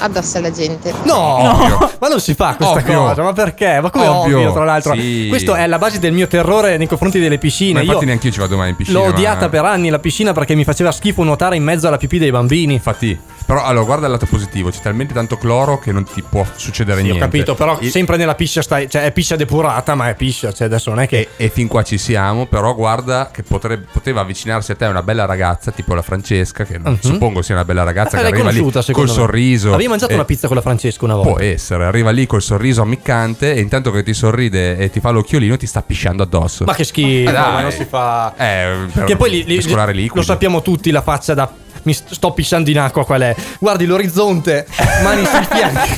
[0.00, 0.92] addosso alla gente.
[1.02, 3.00] No, ma non si fa questa Ovvio.
[3.00, 3.80] cosa, ma perché?
[3.80, 4.36] Ma come Ovvio.
[4.38, 4.94] ovvio, tra l'altro?
[4.94, 5.26] Sì.
[5.28, 7.80] Questo è la base del mio terrore nei confronti delle Ma piscine.
[7.80, 8.98] infatti Io neanche io ci vado mai in piscina.
[8.98, 11.96] l'ho ma- odiata per anni la piscina perché mi faceva schifo nuotare in mezzo alla
[11.96, 12.74] pipì dei bambini.
[12.74, 16.44] Infatti, però allora guarda il lato positivo, c'è talmente tanto cloro che non ti può
[16.54, 17.24] succedere Sì, ho niente.
[17.24, 20.66] capito, però E- sempre nella piscia stai, cioè è piscia depurata, ma è piscia, cioè
[20.66, 24.20] adesso non è che E, e fin qua ci siamo, però guarda che potrebbe- poteva
[24.20, 26.98] avvicinarsi a te una bella ragazza, tipo la Francesca, che Mhm.
[27.00, 28.60] suppongo sia una bella ragazza, Eh, che arriva lì
[28.92, 29.10] col me.
[29.10, 29.68] sorriso.
[29.72, 31.30] Avevi mangiato e- una pizza con la Francesca una volta?
[31.30, 35.08] Può essere, arriva lì col sorriso ammiccante e intanto che ti sorride e ti fa
[35.08, 36.64] l'occhiolino ti sta pisciando addosso.
[36.64, 37.52] Ma che schifo, Eh, dai.
[37.52, 38.34] ma non si fa.
[38.36, 41.50] Eh, per- che poi li, li- lo sappiamo tutti la faccia da
[41.88, 43.34] mi st- sto pisciando in acqua qual è.
[43.58, 44.66] Guardi l'orizzonte,
[45.02, 45.90] mani sui fianchi.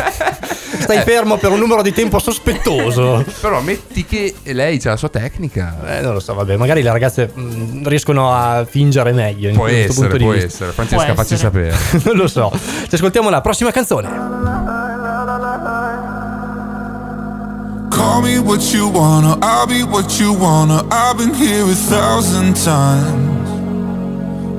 [0.80, 1.02] Stai Eh.
[1.02, 3.24] fermo per un numero di tempo sospettoso.
[3.40, 5.76] Però metti che lei c'ha la sua tecnica.
[5.86, 9.64] Eh, non lo so, vabbè, magari le ragazze mh, riescono a fingere meglio in Può
[9.64, 10.70] questo essere, punto può essere.
[10.72, 11.72] Francesca, Può facci essere.
[11.72, 12.02] sapere.
[12.06, 12.50] non lo so.
[12.88, 14.08] Ci ascoltiamo la prossima canzone.
[17.90, 20.82] Call me what you wanna, I'll be what you wanna.
[20.90, 23.29] I've been here a thousand times.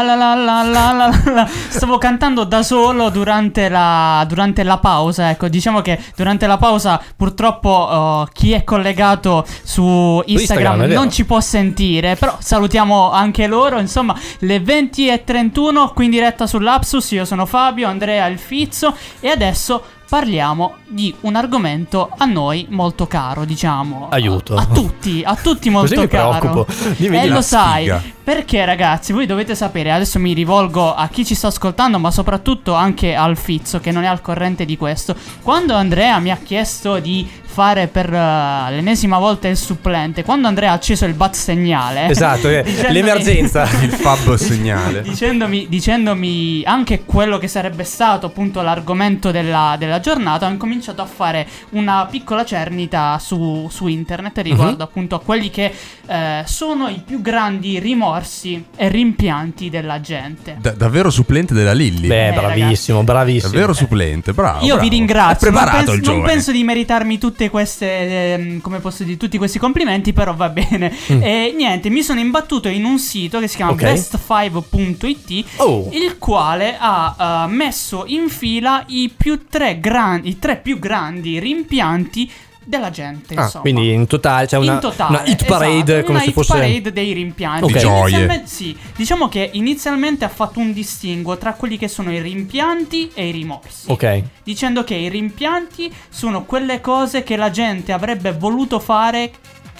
[0.00, 1.46] La la la la la la.
[1.46, 5.30] Stavo cantando da solo durante la, durante la pausa.
[5.30, 11.10] Ecco, diciamo che durante la pausa purtroppo uh, chi è collegato su Instagram, Instagram, non
[11.10, 12.16] ci può sentire.
[12.16, 13.78] Però salutiamo anche loro.
[13.78, 17.10] Insomma, le 20 e 31 qui in diretta sull'Apsus.
[17.10, 23.06] Io sono Fabio, Andrea il Fizzo e adesso parliamo di un argomento a noi molto
[23.06, 24.08] caro, diciamo.
[24.10, 24.56] Aiuto.
[24.56, 26.66] A tutti, a tutti molto Così caro.
[26.98, 27.32] Dimmi, e dimmi.
[27.32, 28.02] lo sai, sfiga.
[28.22, 32.74] perché ragazzi, voi dovete sapere, adesso mi rivolgo a chi ci sta ascoltando, ma soprattutto
[32.74, 35.16] anche al Fizzo che non è al corrente di questo.
[35.40, 40.70] Quando Andrea mi ha chiesto di fare per eh, l'ennesima volta il supplente, quando Andrea
[40.70, 43.62] ha acceso il bat segnale, Esatto, eh, dicendomi- l'emergenza.
[43.82, 45.02] Il fab segnale.
[45.02, 51.06] Dicendomi, dicendomi anche quello che sarebbe stato appunto l'argomento della, della giornata, ho incominciato a
[51.06, 54.80] fare una piccola cernita su, su internet riguardo Mhm.
[54.80, 55.72] appunto a quelli che
[56.06, 60.56] eh, sono i più grandi rimorsi e rimpianti della gente.
[60.60, 62.06] Da- davvero supplente della Lilli.
[62.08, 63.50] Beh, Eh, bravissimo, bravissimo.
[63.52, 64.60] davvero supplente, bravo.
[64.64, 64.80] Io bravo.
[64.88, 65.48] vi ringrazio.
[65.48, 69.16] È preparato non, pens- il non penso di meritarmi tutte queste, ehm, come posso dire,
[69.16, 70.92] tutti questi complimenti, però va bene.
[71.08, 73.82] E niente, mi sono imbattuto in un sito che si chiama Ok.
[73.82, 75.88] best5.it, Oh.
[75.92, 81.38] il quale ha eh, messo in fila i, più tre gran- i tre più grandi
[81.38, 82.30] rimpianti
[82.64, 83.34] della gente.
[83.34, 83.62] Ah, insomma.
[83.62, 86.34] quindi in totale c'è una, In totale, una hit parade esatto, come una se hit
[86.34, 87.64] fosse parade dei rimpianti.
[87.64, 87.72] Ok.
[87.72, 88.42] Di gioie.
[88.44, 93.28] Sì, diciamo che inizialmente ha fatto un distinguo tra quelli che sono i rimpianti e
[93.28, 93.90] i rimorsi.
[93.90, 94.22] Ok.
[94.44, 99.30] Dicendo che i rimpianti sono quelle cose che la gente avrebbe voluto fare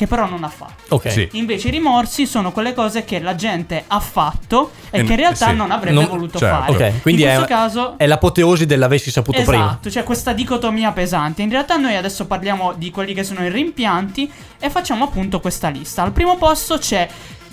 [0.03, 0.95] che però non ha fatto.
[0.95, 1.11] Ok.
[1.11, 1.29] Sì.
[1.33, 5.19] Invece i rimorsi sono quelle cose che la gente ha fatto e E che in
[5.19, 5.55] realtà sì.
[5.55, 6.73] non avrebbe Non- voluto certo.
[6.73, 6.91] fare.
[6.91, 9.65] Ok, quindi in è, questo caso è l'apoteosi dell'avessi saputo prima.
[9.67, 11.43] Esatto, c'è questa dicotomia pesante.
[11.43, 15.69] In realtà noi adesso parliamo di quelli che sono i rimpianti e facciamo appunto questa
[15.69, 16.03] lista.
[16.03, 17.09] Al primo posto c'è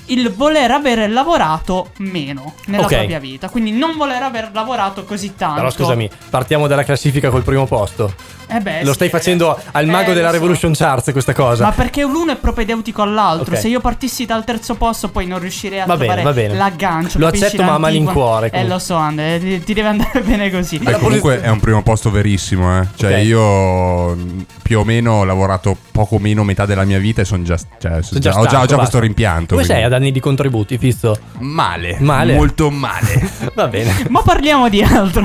[0.06, 2.96] il voler aver lavorato meno nella Ok.
[2.96, 5.56] propria vita, quindi non voler aver lavorato così tanto.
[5.58, 8.12] Però scusami, partiamo dalla classifica col primo posto.
[8.52, 9.12] Eh beh, Lo sì, stai eh.
[9.12, 10.34] facendo al mago Eh, della so.
[10.34, 11.66] Revolution Charts questa cosa.
[11.66, 13.54] Ma perché l'uno è propedeutico all'altro.
[13.56, 13.62] Ok.
[13.62, 16.56] Se io partissi dal terzo posto, poi non riuscirei a Va bene, trovare va bene.
[16.58, 17.20] l'aggancio.
[17.20, 18.74] Lo accetto, ma a malincuore, Eh, comunque.
[18.74, 20.80] lo so, Andre, ti, deve andare bene così.
[20.80, 22.88] Beh, comunque è un primo posto verissimo, eh.
[22.96, 23.24] Cioè, Ok.
[23.26, 27.44] io mh, più o meno ho lavorato poco meno metà della mia vita e sono
[27.44, 29.56] già, cioè, Sono già- ho, stanco, già, ho già questo rimpianto.
[29.56, 31.18] Come sei ad anni di contributi, Fizzo?
[31.40, 31.98] Male.
[32.00, 32.34] Male?
[32.36, 33.30] Molto male.
[33.54, 34.06] Va bene.
[34.10, 35.24] Ma parliamo di altro.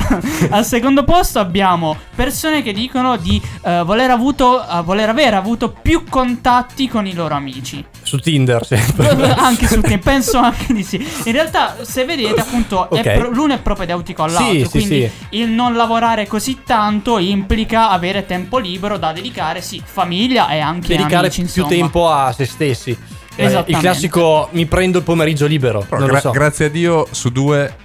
[0.50, 5.70] Al secondo posto abbiamo persone che dicono di eh, voler, avuto, eh, voler aver avuto
[5.70, 7.84] più contatti con i loro amici.
[8.02, 9.32] Su Tinder sempre.
[9.34, 10.96] anche su te, penso anche di sì.
[11.24, 13.18] In realtà, se vedete, appunto, è Ok.
[13.18, 14.52] pro- l'uno è propedeutico all'altro.
[14.52, 15.38] Sì, sì, quindi sì.
[15.40, 20.88] il non lavorare così tanto implica avere tempo libero da dedicare, sì, famiglia e anche
[20.96, 22.96] Dedicare amici, più tempo a se stessi.
[23.36, 25.80] Eh, Il classico mi prendo il pomeriggio libero.
[25.80, 26.30] Però non gra- lo so.
[26.30, 27.76] Grazie a Dio su due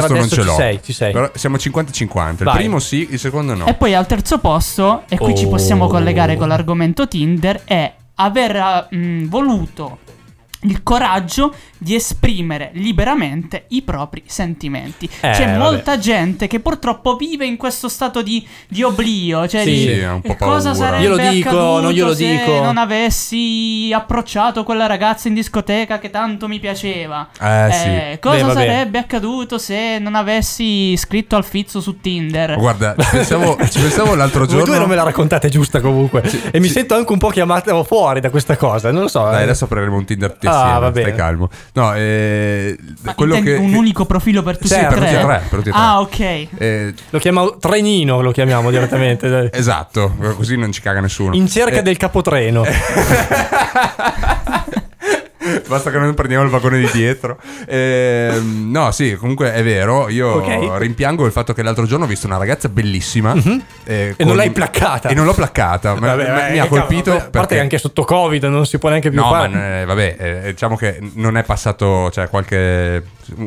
[0.00, 0.54] questo non ce ci l'ho.
[0.54, 1.12] sei, ci sei.
[1.12, 2.28] Però siamo 50-50.
[2.38, 2.54] Il Vai.
[2.56, 3.66] primo sì, il secondo no.
[3.66, 5.48] E poi al terzo posto, e qui ci Oh.
[5.50, 9.98] possiamo collegare con l'argomento Tinder, è aver mm, voluto
[10.62, 15.08] il coraggio di esprimere liberamente i propri sentimenti.
[15.20, 15.58] Eh, C'è vabbè.
[15.58, 19.86] molta gente che purtroppo vive in questo stato di, di oblio, cioè Sì.
[19.86, 20.74] di un po' cosa paura.
[20.86, 22.60] sarebbe Glielo dico, accaduto non glielo se dico.
[22.62, 27.28] non avessi approcciato quella ragazza in discoteca che tanto mi piaceva.
[27.40, 28.18] Eh, sì.
[28.20, 32.56] cosa Beh, sarebbe accaduto se non avessi scritto al Fizzo su Tinder?
[32.56, 34.78] Guarda, ci pensavo, ci pensavo l'altro Voi due giorno.
[34.80, 36.22] non me la raccontate giusta comunque.
[36.52, 36.74] e mi sì.
[36.74, 38.90] sento anche un po' chiamato fuori da questa cosa.
[38.92, 39.24] Non lo so.
[39.24, 39.42] Dai, eh.
[39.44, 41.16] adesso apriremo un Tinder Ah, va stai bene.
[41.16, 41.48] calmo.
[41.74, 45.08] No, eh, Ma quello che un unico profilo per tutti Certo, e per tre?
[45.08, 45.80] tutti e tre, per tutti e tre.
[45.80, 46.20] Ah, ok.
[46.58, 49.28] eh, Lo chiamiamo trenino, lo chiamiamo direttamente.
[49.28, 49.48] dai.
[49.54, 51.34] esatto, così non ci caga nessuno.
[51.34, 52.64] In cerca Eh, del capotreno.
[55.72, 57.38] Basta che non prendiamo il vagone di dietro.
[57.66, 60.08] Ehm, no, sì, comunque è vero.
[60.10, 60.78] Io Ok.
[60.78, 63.32] rimpiango il fatto che l'altro giorno ho visto una ragazza bellissima.
[63.32, 63.62] eh, Mhm.
[64.16, 65.08] E non l'hai placcata.
[65.08, 65.94] E non l'ho placcata.
[65.94, 67.02] ma- Vabbè, ma- mi ha che colpito.
[67.04, 69.38] cavolo, A parte perché- che anche sotto Covid non si può neanche più No, ma
[69.48, 69.80] fare.
[69.80, 73.02] eh, vabbè, eh, diciamo che non è passato, cioè, qualche.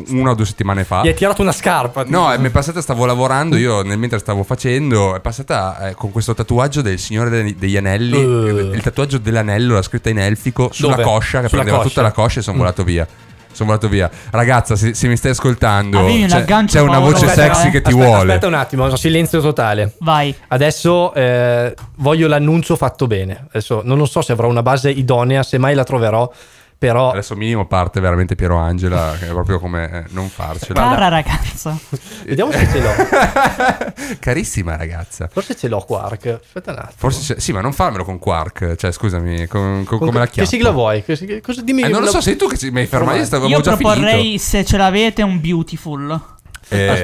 [0.09, 1.01] Una o due settimane fa.
[1.03, 2.03] Gli hai tirato una scarpa.
[2.07, 5.93] No, eh, mi è passata, stavo lavorando, io nel mentre stavo facendo, è passata eh,
[5.95, 8.73] con questo tatuaggio del Signore de- degli Anelli, Uh.
[8.73, 11.03] il tatuaggio dell'anello, la scritta in elfico, sulla Dove?
[11.03, 11.89] coscia, che Sulla prendeva coscia.
[11.89, 12.59] tutta la coscia e sono Mm.
[12.59, 13.07] volato via.
[13.55, 14.09] sono volato via.
[14.31, 17.71] Ragazza, se, se mi stai ascoltando, un c'è, c'è una voce pauroso, sexy eh.
[17.71, 18.33] che ti aspetta, vuole.
[18.33, 19.93] Aspetta un attimo, silenzio totale.
[19.99, 20.35] Vai.
[20.49, 23.45] Adesso eh, voglio l'annuncio fatto bene.
[23.47, 26.29] Adesso non lo so se avrò una base idonea, se mai la troverò,
[26.77, 30.81] però Adesso minimo parte veramente Piero Angela, che è proprio come eh, non farcela.
[30.81, 31.77] Cara ragazza.
[32.25, 34.13] vediamo se ce l'ho.
[34.19, 35.29] Carissima ragazza.
[35.31, 36.39] Forse ce l'ho Quark.
[36.43, 36.93] Aspetta un attimo.
[36.95, 38.75] Forse sì, ma non farmelo con Quark.
[38.75, 40.47] Cioè, scusami, con- con- come la che chiamo?
[40.49, 41.03] sigla vuoi?
[41.03, 43.17] Che cosa, dimmi Eh, non lo so, sei tu che ci- mi hai fermato.
[43.17, 44.43] Io stavo Io già proporrei, finito.
[44.43, 46.21] se ce l'avete, un beautiful.
[46.69, 47.03] Eh,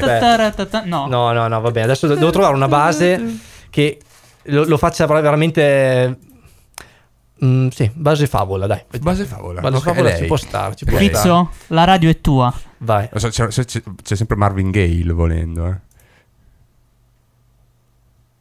[0.85, 1.07] No.
[1.07, 1.85] No, no, no, va bene.
[1.85, 3.99] Adesso devo trovare una base che
[4.43, 6.17] lo, lo faccia veramente.
[7.43, 8.83] Mm, sì, base favola, dai.
[9.01, 9.61] Base favola.
[9.61, 10.17] Base Ok, favola lei.
[10.19, 10.75] ci può stare.
[10.75, 11.03] Ci può Ok.
[11.05, 11.17] stare.
[11.21, 12.53] Fizzo, la radio è tua.
[12.79, 13.09] Vai.
[13.15, 13.65] So, c'è, c'è-
[14.03, 15.75] c'è sempre Marvin Gale volendo, eh.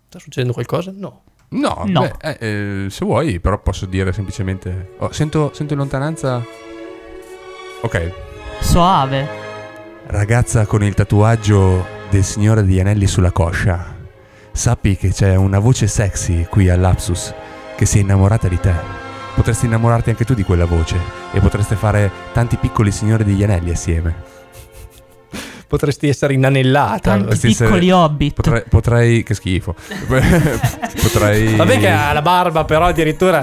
[0.08, 0.92] Sta succedendo qualcosa?
[0.94, 1.22] No.
[1.52, 2.00] No, No.
[2.02, 4.94] beh, eh, eh, se vuoi, però posso dire semplicemente.
[4.98, 6.44] oh, sento, sento in lontananza.
[7.82, 8.12] Ok.
[8.60, 9.28] Soave.
[10.06, 13.96] Ragazza con il tatuaggio del Signore degli Anelli sulla coscia.
[14.52, 17.32] Sappi che c'è una voce sexy qui all'Apsus
[17.80, 18.74] che si è innamorata di te.
[19.34, 20.98] Potresti innamorarti anche tu di quella voce
[21.32, 24.14] e potreste fare tanti piccoli Signori degli Anelli assieme.
[25.66, 26.98] Potresti essere inanellata.
[27.12, 28.34] Tanti Potresti essere- piccoli hobbit.
[28.34, 29.74] Potrei, potrei- che schifo.
[31.00, 33.42] potrei Vabbè che ha la barba, però addirittura...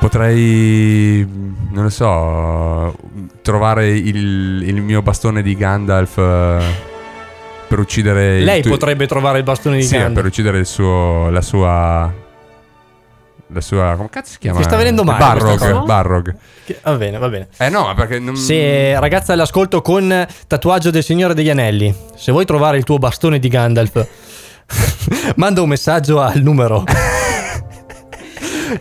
[0.00, 1.24] Potrei,
[1.70, 2.96] non lo so,
[3.42, 6.58] trovare il, il mio bastone di Gandalf eh,
[7.68, 8.38] per uccidere...
[8.38, 10.14] il Lei tuo- potrebbe trovare il bastone di Sì, Gandalf.
[10.14, 12.12] per uccidere il suo, la sua...
[13.52, 13.94] La sua...
[13.96, 14.58] come cazzo si chiama?
[14.58, 15.84] Ti sta venendo male Barrog?
[15.84, 16.34] Barrog.
[16.64, 17.48] Che- Va bene, va bene.
[17.58, 18.34] Eh no, perché non...
[18.36, 23.38] Se ragazza all'ascolto con tatuaggio del Signore degli Anelli, se vuoi trovare il tuo bastone
[23.38, 24.06] di Gandalf,
[25.36, 26.82] manda un messaggio al numero.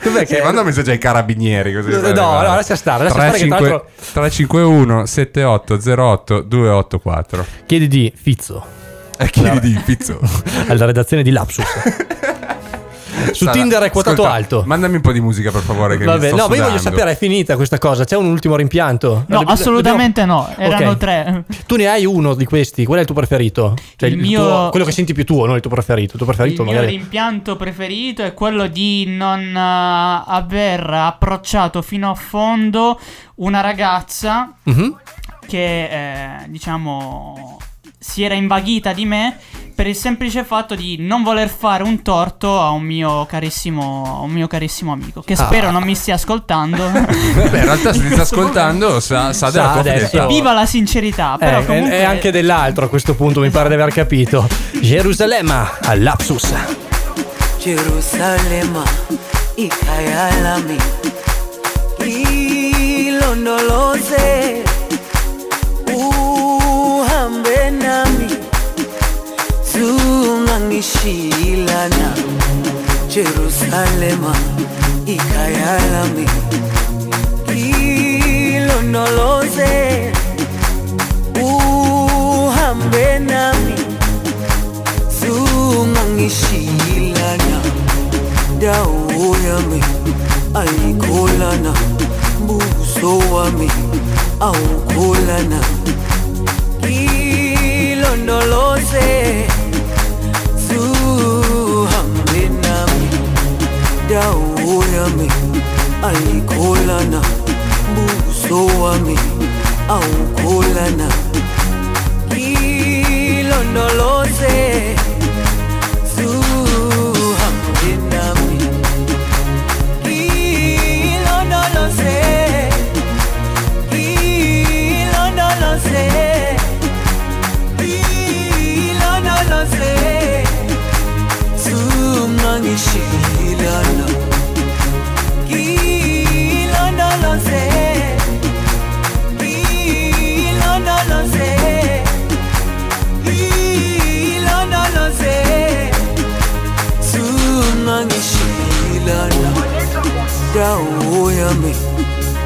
[0.01, 1.89] Dov'è Sì, che manda un messaggio ai carabinieri così.
[1.91, 2.21] No, no, guarda.
[2.49, 8.65] no, lascia stare, lascia stare che tra 35 l'altro- 351 7808 284 chiedi di Fizzo
[9.17, 10.19] E chiedi di pizzo.
[10.67, 11.65] alla redazione di Lapsus.
[13.31, 14.63] Su Sarà- Tinder è quotato Ascolta, alto.
[14.65, 15.93] Mandami un po' di musica per favore.
[15.97, 18.03] Che mi Vabbè, sto no, ma io voglio sapere, è finita questa cosa?
[18.03, 19.09] C'è un ultimo rimpianto?
[19.13, 20.53] No, Dobbiamo- assolutamente no.
[20.57, 20.97] Erano Ok.
[20.97, 21.43] tre.
[21.65, 22.85] Tu ne hai uno di questi?
[22.85, 23.73] Qual è il tuo preferito?
[23.95, 26.11] Cioè Il il mio- tuo- quello che senti più tuo, non il tuo preferito.
[26.13, 26.95] Il tuo preferito Il mio magari.
[26.97, 32.99] rimpianto preferito è quello di non eh, aver approcciato fino a fondo
[33.35, 34.95] una ragazza Mhm.
[35.47, 37.57] che, eh, diciamo,
[37.99, 39.37] si era invaghita di me
[39.75, 44.21] per il semplice fatto di non voler fare un torto a un mio carissimo, a
[44.23, 45.71] un mio carissimo amico, che spero Ah.
[45.71, 46.89] non mi stia ascoltando.
[46.89, 50.27] Beh, in realtà se ti sta ascoltando sa, sa della Sa tua adesso.
[50.27, 53.73] Viva la sincerità, Eh, però comunque e anche dell'altro a questo punto mi pare di
[53.75, 54.47] aver capito.
[54.79, 56.53] Gerusalemme all'Apsus.
[57.59, 58.83] Jerusalema
[59.55, 60.77] ikhaya lami
[63.05, 64.63] ilondoloze
[65.87, 68.34] uhambe nami
[69.85, 72.09] zungangishilana
[73.07, 74.35] Jerusalema
[75.05, 76.27] ikayalami.
[78.55, 80.11] Ilonoloze
[81.43, 83.73] uhambe nami.
[85.19, 87.61] Zungangishilana
[88.59, 89.83] dawo yami
[90.55, 91.73] ayikholana
[92.47, 93.71] buso wami
[94.39, 95.59] awukholana
[97.91, 99.07] ilondoloze
[104.15, 105.27] dawo yami
[106.07, 107.21] ayikholana
[107.95, 109.17] buso wami
[109.95, 111.07] awukholana.
[113.35, 114.55] Ilondoloze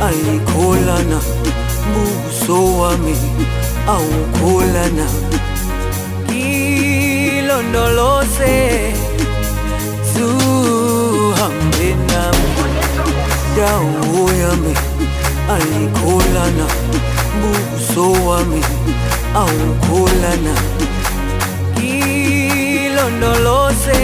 [0.07, 1.19] ayikholana
[1.93, 3.15] buso wami
[3.87, 5.07] awukholana.
[7.39, 8.55] Ilondoloze
[10.13, 12.49] zuhambe nami.
[13.57, 14.73] Dawo yami
[15.55, 16.65] ayikholana
[17.41, 18.61] buso wami
[19.35, 20.53] awukholana.
[22.79, 24.01] Ilondoloze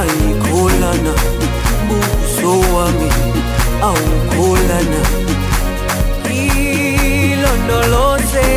[0.00, 1.12] ayikholana
[1.88, 3.10] buso wami
[3.88, 5.00] awukholana.
[7.26, 8.48] Ilondoloze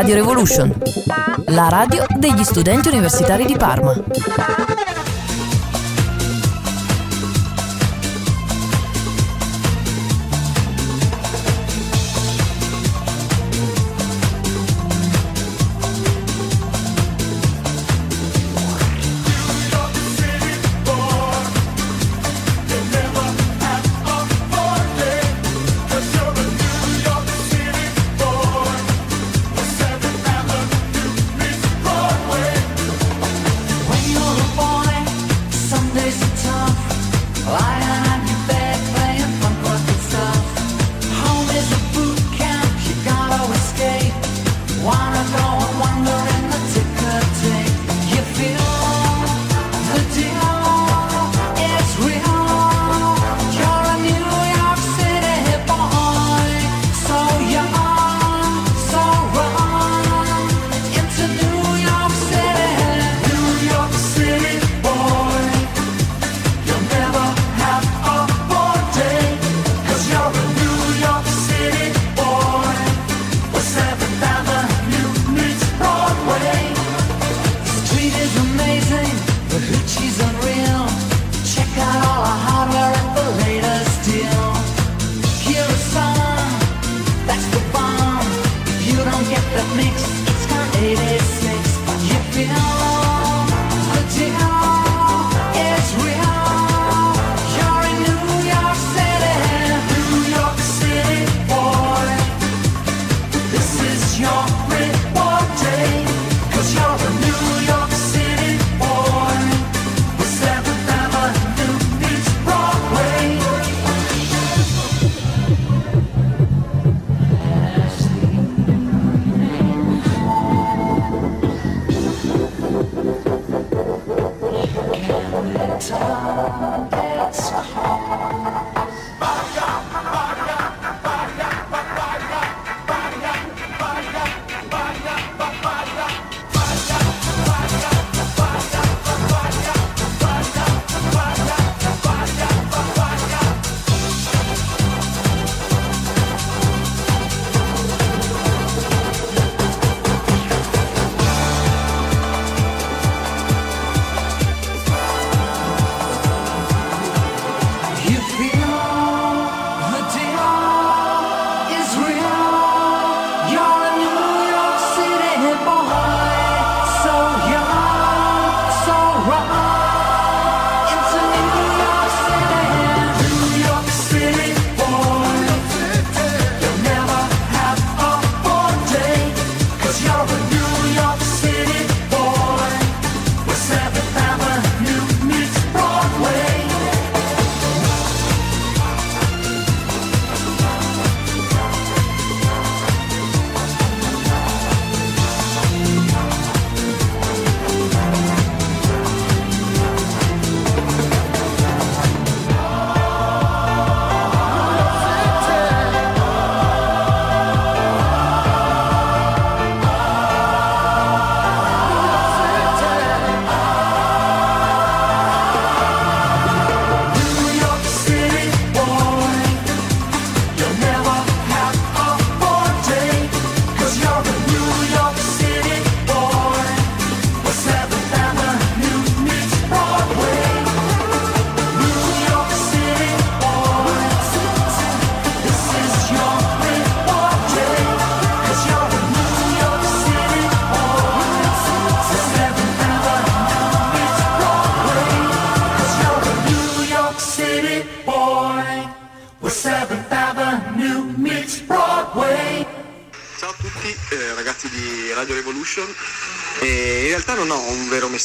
[0.00, 0.74] Radio Revolution,
[1.48, 3.92] la radio degli studenti universitari di Parma.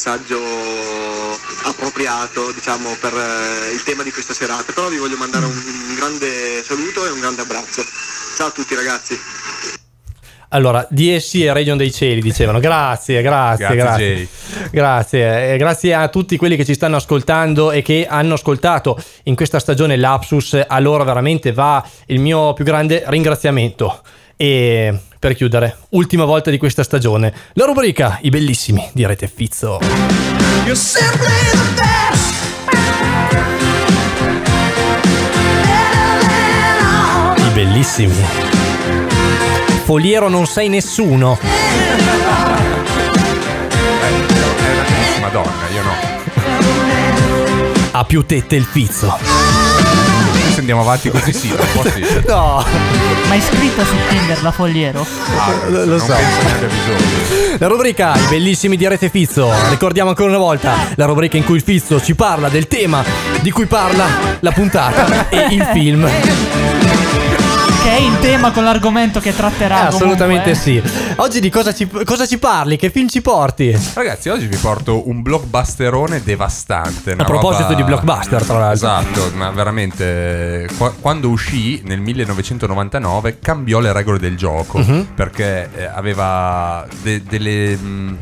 [0.06, 0.38] Messaggio
[1.64, 6.62] appropriato diciamo per eh, il tema di questa serata, però vi voglio mandare un, grande
[6.62, 7.82] saluto e un grande abbraccio.
[8.36, 9.18] Ciao a tutti ragazzi.
[10.50, 14.28] Allora, DSC e Region dei Cieli dicevano grazie, grazie, Grazie, grazie.
[14.70, 19.34] Grazie, eh, grazie a tutti quelli che ci stanno ascoltando e che hanno ascoltato in
[19.34, 20.56] questa stagione Lapsus.
[20.68, 24.02] A loro veramente va il mio più grande ringraziamento.
[24.38, 29.78] E per chiudere, ultima volta di questa stagione, la rubrica I bellissimi di Rete Fizzo.
[30.64, 32.34] You're simply the best.
[37.38, 38.14] I bellissimi.
[39.84, 41.38] Foliero non sei nessuno.
[45.20, 45.94] Madonna, io no.
[47.92, 49.55] Ha più tette il Fizzo.
[50.66, 52.04] Andiamo avanti così sì, un po' sì.
[52.26, 52.64] No,
[53.28, 55.06] Ma è iscritta su Tinder la Fogliero?
[55.38, 56.12] Ah, Lo- lo non so.
[57.58, 59.48] La rubrica I bellissimi di Rete Fizzo.
[59.70, 63.04] Ricordiamo ancora una volta la rubrica in cui il Fizzo ci parla del tema
[63.42, 64.06] di cui parla
[64.40, 66.10] la puntata e il film.
[67.86, 69.84] Che è in tema con l'argomento che tratterà.
[69.84, 70.82] Eh, assolutamente sì.
[71.18, 72.76] Oggi di cosa ci, cosa ci parli?
[72.76, 73.78] Che film ci porti?
[73.94, 77.12] Ragazzi, oggi vi porto un blockbusterone devastante.
[77.12, 78.88] A proposito roba- di blockbuster, tra l'altro.
[78.88, 85.10] Esatto, ma veramente qua- quando uscì nel 1999 cambiò le regole del gioco Mhm.
[85.14, 88.16] perché eh, aveva de- delle mh,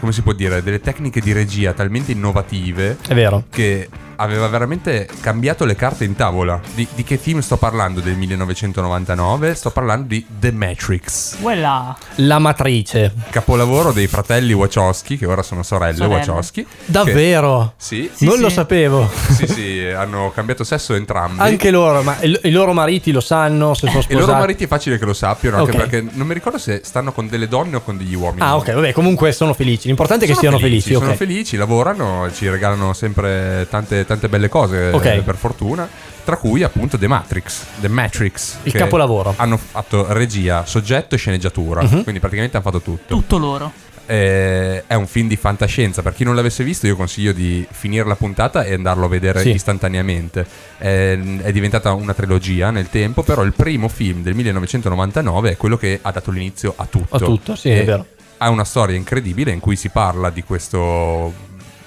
[0.00, 3.44] come si può dire, delle tecniche di regia talmente innovative È vero.
[3.48, 3.88] che
[4.20, 6.60] aveva veramente cambiato le carte in tavola.
[6.74, 9.54] Di, di che film sto parlando del 1999?
[9.54, 11.36] Sto parlando di The Matrix.
[11.40, 11.96] Quella.
[12.16, 13.12] La matrice.
[13.30, 16.14] Capolavoro dei fratelli Wachowski, che ora sono sorelle, Sorelle.
[16.16, 16.66] Wachowski.
[16.84, 17.74] Davvero?
[17.76, 18.40] Che- sì, Sì, non sì.
[18.40, 19.08] lo sapevo.
[19.30, 21.40] sì, sì, hanno cambiato sesso entrambi.
[21.40, 24.26] Anche loro, ma i i loro mariti lo sanno se sono I sposati.
[24.26, 27.28] loro mariti è facile che lo sappiano, anche perché non mi ricordo se stanno con
[27.28, 28.42] delle donne o con degli uomini.
[28.42, 29.86] Ah, ok, vabbè, comunque sono felici.
[29.86, 31.16] L'importante è che Sono siano felici, Sono ok.
[31.16, 35.04] felici, lavorano, ci regalano sempre tante, tante belle cose, Ok.
[35.04, 35.88] eh, per fortuna.
[36.24, 37.64] Tra cui appunto The Matrix.
[37.80, 38.56] The Matrix.
[38.64, 39.32] Il che capolavoro.
[39.36, 41.82] Hanno fatto regia, soggetto e sceneggiatura.
[41.82, 42.02] Mhm.
[42.02, 43.14] Quindi praticamente hanno fatto tutto.
[43.14, 43.72] Tutto loro.
[44.10, 46.02] Eh, è un film di fantascienza.
[46.02, 49.40] Per chi non l'avesse visto, io consiglio di finire la puntata e andarlo a vedere
[49.42, 49.50] Sì.
[49.50, 50.46] istantaneamente.
[50.78, 55.76] Eh, è diventata una trilogia nel tempo, però il primo film del 1999 è quello
[55.76, 57.16] che ha dato l'inizio a tutto.
[57.16, 58.06] A tutto, sì, E è vero.
[58.38, 61.32] Ha una storia incredibile in cui si parla di questo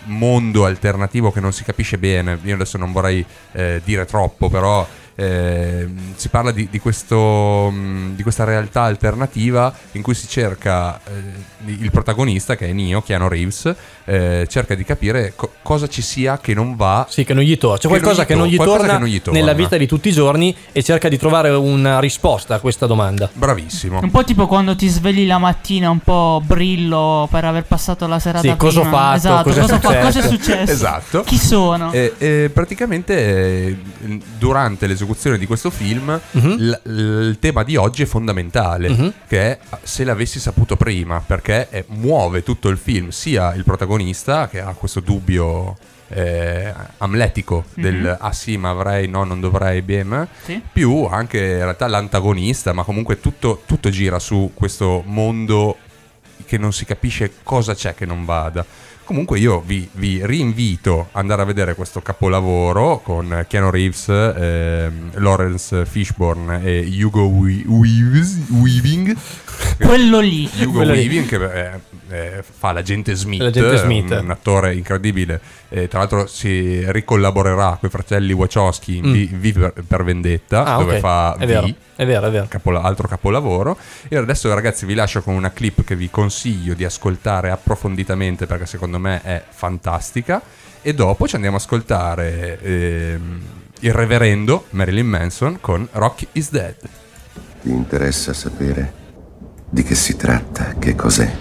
[0.06, 2.38] mondo alternativo che non si capisce bene.
[2.44, 8.16] Io adesso non vorrei eh, dire troppo, però eh, si parla di, di questo, mh,
[8.16, 11.12] di questa realtà alternativa in cui si cerca eh,
[11.66, 13.76] il protagonista, che è Neo, Keanu Reeves,
[14.12, 17.06] eh, cerca di capire co- cosa ci sia che non va.
[17.10, 17.78] Sì, che non gli torna.
[17.78, 19.40] C'è qualcosa che non gli torna che non gli torna.
[19.40, 23.30] nella vita di tutti i giorni e cerca di trovare una risposta a questa domanda.
[23.32, 24.00] Bravissimo.
[24.02, 28.20] Un po' tipo quando ti svegli la mattina un po' brillo per aver passato la
[28.20, 30.06] serata Sì, cosa ho fatto, Esatto, cosa è cosa, fa- successo.
[30.06, 30.72] cosa è successo?
[30.72, 31.22] Esatto.
[31.24, 31.92] Chi sono?
[31.94, 33.78] E, e praticamente eh,
[34.38, 36.56] durante l'esecuzione di questo film Mhm.
[36.58, 37.00] l- l-
[37.30, 39.14] il tema di oggi è fondamentale, Mhm.
[39.28, 44.00] che è se l'avessi saputo prima, perché eh, muove tutto il film, sia il protagonista
[44.48, 45.78] che ha questo dubbio
[46.14, 48.18] eh, amletico del Mhm.
[48.20, 50.62] ah sì ma avrei, no non dovrei, bene, Sì.
[50.74, 55.78] più anche in realtà l'antagonista, ma comunque tutto, tutto gira su questo mondo
[56.46, 58.66] che non si capisce cosa c'è che non vada.
[59.04, 65.12] Comunque io vi, vi rinvito ad andare a vedere questo capolavoro con Keanu Reeves, ehm,
[65.16, 69.16] Lawrence Fishburne e Hugo Weaves- Weaving.
[69.80, 70.50] Quello lì.
[70.60, 71.00] Hugo Quello lì.
[71.00, 71.36] Weaving che
[71.74, 71.80] eh,
[72.10, 74.12] eh, fa l'agente Smith, L'agente Smith.
[74.12, 75.42] Un, un attore incredibile.
[75.74, 79.14] Eh, tra l'altro si ricollaborerà con i fratelli Wachowski in Mm.
[79.14, 81.00] V, V per, per Vendetta, Ah, dove ok.
[81.00, 82.46] fa È V vero, è vero, è vero.
[82.50, 83.78] capola- altro capolavoro.
[84.10, 88.66] E adesso, ragazzi, vi lascio con una clip che vi consiglio di ascoltare approfonditamente perché
[88.66, 90.42] secondo me è fantastica.
[90.82, 93.42] E dopo ci andiamo ad ascoltare ehm,
[93.80, 96.76] il reverendo Marilyn Manson con Rock is Dead.
[97.62, 98.94] Ti interessa sapere
[99.70, 101.32] di che si tratta, che cos'è?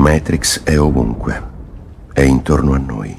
[0.00, 1.42] Matrix è ovunque,
[2.14, 3.14] è intorno a noi,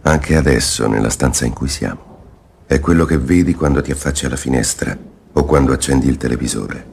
[0.00, 2.22] anche adesso nella stanza in cui siamo.
[2.64, 4.96] È quello che vedi quando ti affacci alla finestra
[5.32, 6.86] o quando accendi il televisore.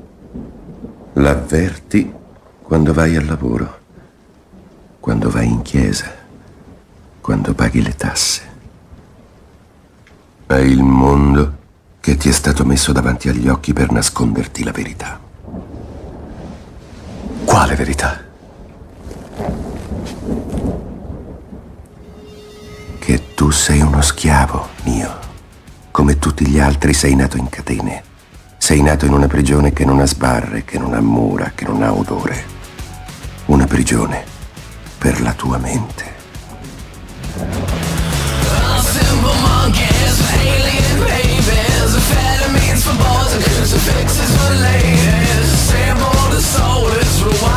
[1.14, 2.14] L'avverti
[2.62, 3.80] quando vai al lavoro,
[5.00, 6.12] quando vai in chiesa,
[7.22, 8.42] quando paghi le tasse.
[10.48, 11.56] È il mondo
[12.02, 15.18] che ti è stato messo davanti agli occhi per nasconderti la verità.
[17.46, 18.27] Quale verità?
[23.00, 25.20] Che tu sei uno schiavo, mio.
[25.92, 28.04] Come tutti gli altri sei nato in catene.
[28.58, 31.84] Sei nato in una prigione che non ha sbarre, che non ha mura, che non
[31.84, 32.44] ha odore.
[33.46, 34.24] Una prigione
[34.98, 36.16] per la tua mente.
[43.38, 45.48] Crucifixes for ladies.
[45.70, 47.57] Sample the soulless, rewind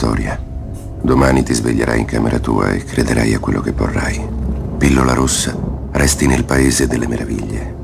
[0.00, 0.40] storia.
[1.02, 4.26] Domani ti sveglierai in camera tua e crederai a quello che vorrai.
[4.78, 5.54] Pillola rossa,
[5.92, 7.74] resti nel paese delle meraviglie.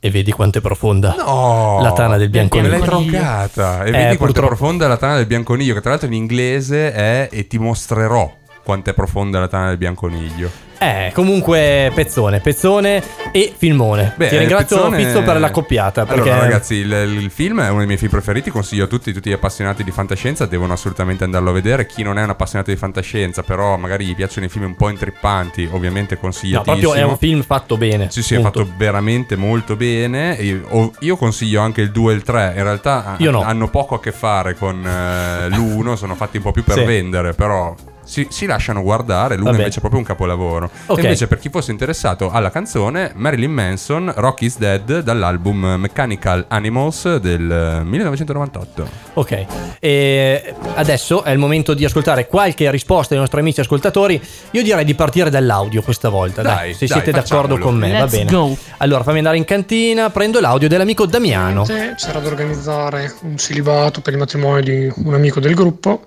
[0.00, 2.84] E vedi quanto è profonda No, la tana del Me l'hai bianconiglio.
[2.84, 3.84] troncata.
[3.84, 6.14] E Eh, vedi quanto è purtroppo- profonda la tana del bianconiglio, che tra l'altro in
[6.14, 8.28] inglese è e ti mostrerò
[8.64, 10.50] quanto è profonda la tana del bianconiglio.
[10.78, 13.02] Eh, comunque pezzone, pezzone
[13.32, 14.12] e filmone.
[14.16, 16.04] Beh, Ti ringrazio Pezzone- Fizzo per l'accoppiata.
[16.04, 18.50] Perché Allora, ragazzi, il, il film è uno dei miei film preferiti.
[18.50, 20.46] Consiglio a tutti, tutti gli appassionati di fantascienza.
[20.46, 21.86] Devono assolutamente andarlo a vedere.
[21.86, 24.88] Chi non è un appassionato di fantascienza, però magari gli piacciono i film un po'
[24.90, 26.76] intrippanti, ovviamente no, consigliatissimo.
[26.78, 28.10] proprio è un film fatto bene.
[28.10, 28.60] Sì, sì, è punto.
[28.64, 30.36] fatto veramente molto bene.
[30.38, 32.52] E- o- io consiglio anche il 2 e il 3.
[32.56, 33.40] In realtà Io no.
[33.42, 36.84] hanno poco a che fare con eh, l'1, sono fatti un po' più per Sì.
[36.84, 37.74] vendere, però.
[38.06, 39.58] Si, si lasciano guardare, l'uno Vabbè.
[39.58, 40.70] invece è proprio un capolavoro.
[40.86, 40.98] Ok.
[40.98, 46.44] E invece, per chi fosse interessato alla canzone, Marilyn Manson, Rock is Dead, dall'album Mechanical
[46.48, 48.88] Animals del eh, 1998.
[49.14, 49.44] Ok,
[49.80, 54.20] e adesso è il momento di ascoltare qualche risposta dei nostri amici ascoltatori.
[54.52, 57.90] Io direi di partire dall'audio questa volta, dai, Dai, se dai, siete d'accordo con me,
[57.90, 58.30] va Let's bene.
[58.30, 58.56] go.
[58.78, 61.64] Allora, fammi andare in cantina, prendo l'audio dell'amico Damiano.
[61.64, 66.04] C'era da organizzare un celibato per il matrimonio di un amico del gruppo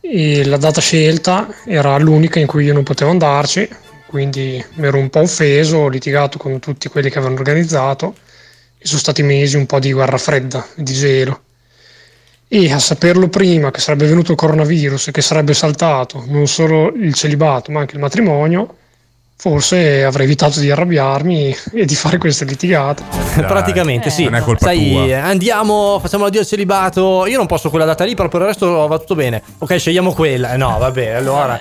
[0.00, 3.68] e la data scelta era l'unica in cui io non potevo andarci,
[4.06, 8.16] quindi mi ero un po' offeso, ho litigato con tutti quelli che avevano organizzato
[8.78, 11.42] e sono stati mesi un po' di guerra fredda, di gelo.
[12.48, 16.92] E a saperlo prima che sarebbe venuto il coronavirus e che sarebbe saltato non solo
[16.94, 18.76] il celibato ma anche il matrimonio,
[19.40, 23.02] forse avrei evitato di arrabbiarmi e di fare queste litigate.
[23.36, 24.24] Praticamente sì.
[24.24, 25.04] non è colpa Sai, tua.
[25.04, 27.24] eh, andiamo, facciamo l'addio al celibato.
[27.24, 29.42] Io non posso quella data lì, però per il resto va tutto bene.
[29.58, 30.52] Ok, scegliamo quella.
[30.52, 31.58] Eh, No, vabbè, allora.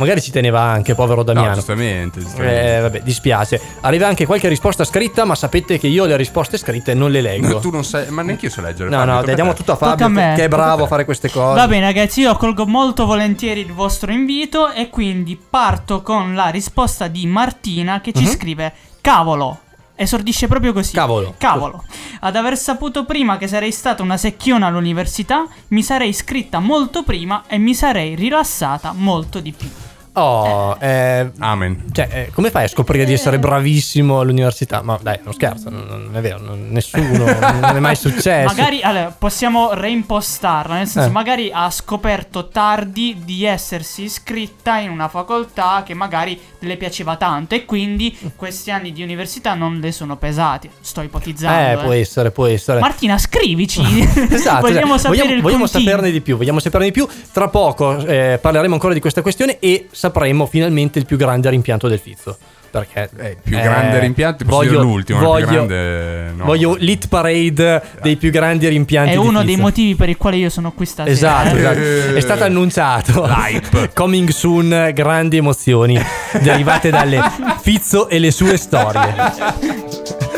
[0.00, 1.54] Magari ci teneva anche, povero No, Damiano.
[1.54, 2.20] giustamente.
[2.20, 2.76] giustamente.
[2.76, 3.60] Eh, vabbè, dispiace.
[3.82, 7.46] Arriva anche qualche risposta scritta, ma sapete che io le risposte scritte non le leggo.
[7.48, 8.88] No, tu non sai, ma neanche io so leggere.
[8.90, 10.32] No, Fabio, no, diamo tutto a Fabio, a me.
[10.34, 11.54] che è bravo a fare queste cose.
[11.54, 16.48] Va bene ragazzi, io accolgo molto volentieri il vostro invito e quindi parto con la
[16.48, 18.30] risposta di Martina che ci Mhm.
[18.30, 19.58] scrive Cavolo.
[19.94, 20.94] Esordisce proprio così.
[20.94, 21.34] Cavolo.
[21.36, 21.84] Cavolo.
[22.20, 27.42] Ad aver saputo prima che sarei stata una secchiona all'università, mi sarei iscritta molto prima
[27.46, 29.68] e mi sarei rilassata molto di più.
[30.12, 31.84] Oh, eh, Amen.
[31.92, 34.82] Cioè, eh, come fai a scoprire di essere bravissimo all'università?
[34.82, 37.24] Ma dai, non scherzo, non, non è vero, non- nessuno,
[37.60, 38.52] non è mai successo.
[38.54, 41.12] Magari allora, possiamo reimpostarla, nel senso, Eh.
[41.12, 47.54] magari ha scoperto tardi di essersi iscritta in una facoltà che magari le piaceva tanto
[47.54, 50.68] e quindi questi anni di università non le sono pesati.
[50.80, 51.82] Sto Eh, ipotizzando.
[51.82, 52.00] può eh.
[52.00, 52.80] essere, può essere.
[52.80, 53.80] Martina, scrivici.
[54.30, 57.06] Esatto, vogliamo cioè, sapere vogliamo, il vogliamo saperne di più, vogliamo saperne di più.
[57.32, 61.86] Tra poco eh, parleremo ancora di questa questione e sapremo finalmente il più grande rimpianto
[61.86, 62.38] del Fizzo.
[62.70, 66.44] Perché il più grande rimpianto, dire l'ultimo, il più voglio, grande, no.
[66.44, 70.38] voglio l'hit parade dei più grandi rimpianti È di uno dei motivi per i quali
[70.38, 71.12] io sono qui stasera.
[71.12, 71.58] Esatto, eh.
[71.58, 72.14] esatto.
[72.14, 73.28] è stato annunciato.
[73.92, 76.00] Coming soon, grandi emozioni
[76.40, 77.20] derivate dalle
[77.60, 80.28] Fizzo e le sue storie.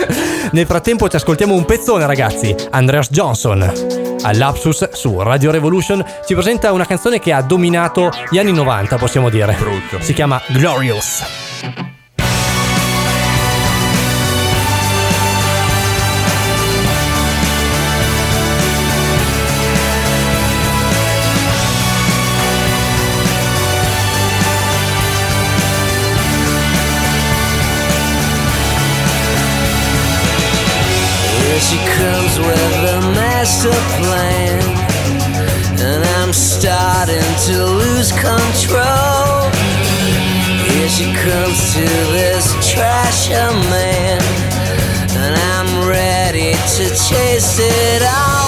[0.52, 2.54] Nel frattempo ci ascoltiamo un pezzone, ragazzi.
[2.70, 3.72] Andreas Johnson.
[4.20, 9.30] All'Apsus su Radio Revolution ci presenta una canzone che ha dominato gli anni 90, possiamo
[9.30, 9.56] dire.
[9.58, 10.00] Brutto.
[10.00, 11.91] Si chiama Glorious.
[33.62, 34.60] Master plan,
[35.78, 39.50] and I'm starting to lose control.
[40.66, 44.20] Here she comes to this trasher man,
[45.16, 48.41] and I'm ready to chase it all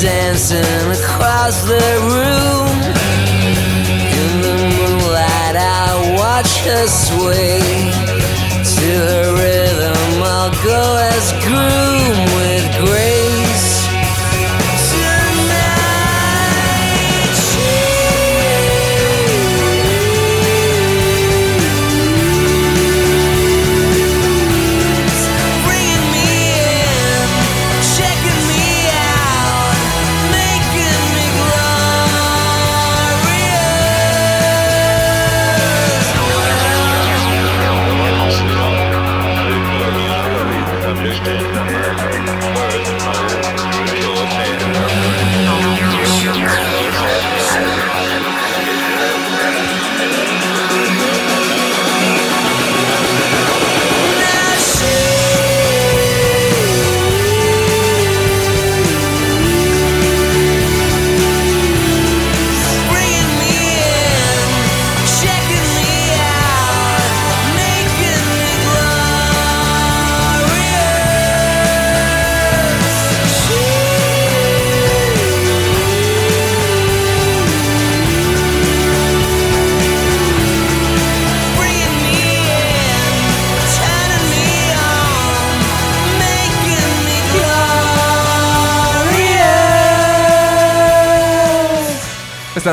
[0.00, 2.68] dancing across the room.
[4.20, 7.60] In the moonlight, I watch her sway
[8.76, 10.22] to her rhythm.
[10.22, 11.81] I'll go as groom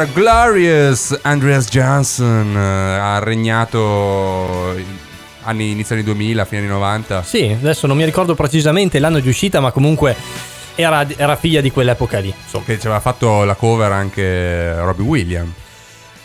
[0.02, 4.74] era Glorious Andreas Johnson, eh, ha regnato
[5.44, 7.24] anni, inizio anni 2000, fine anni 90.
[7.24, 10.16] Sì, adesso non mi ricordo precisamente l'anno di uscita, ma comunque
[10.76, 12.34] era, era figlia di quell'epoca lì.
[12.44, 12.64] Insomma.
[12.66, 15.52] Che ci aveva fatto la cover anche Robbie Williams.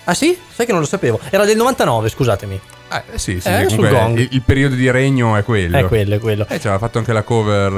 [0.04, 0.38] Ah sì?
[0.52, 1.18] Sai che non lo sapevo.
[1.30, 2.60] Era del 99, scusatemi.
[2.92, 4.18] Eh sì, sì, Eh, sul comunque gong.
[4.18, 5.76] il, il periodo di regno è quello.
[5.78, 6.46] È quello, è quello.
[6.48, 7.72] E ci aveva fatto anche la cover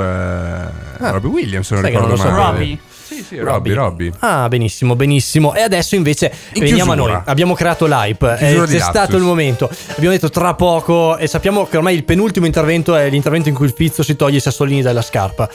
[1.01, 2.45] eh, Robbie Williams, se non Sai che non ricordo lo male.
[2.45, 2.59] sapevo.
[2.59, 2.79] Robbie.
[3.17, 4.12] Sì, sì, Robbie, Robbie.
[4.19, 5.55] Ah, benissimo, benissimo.
[5.55, 7.12] E adesso invece In veniamo chiusura.
[7.12, 7.23] a noi.
[7.27, 8.37] Abbiamo creato l'hype.
[8.39, 9.71] Eh, c'è stato il momento.
[9.97, 13.67] Abbiamo detto tra poco e sappiamo che ormai il penultimo intervento è l'intervento in cui
[13.67, 15.49] il Fizzo si toglie i sassolini dalla scarpa.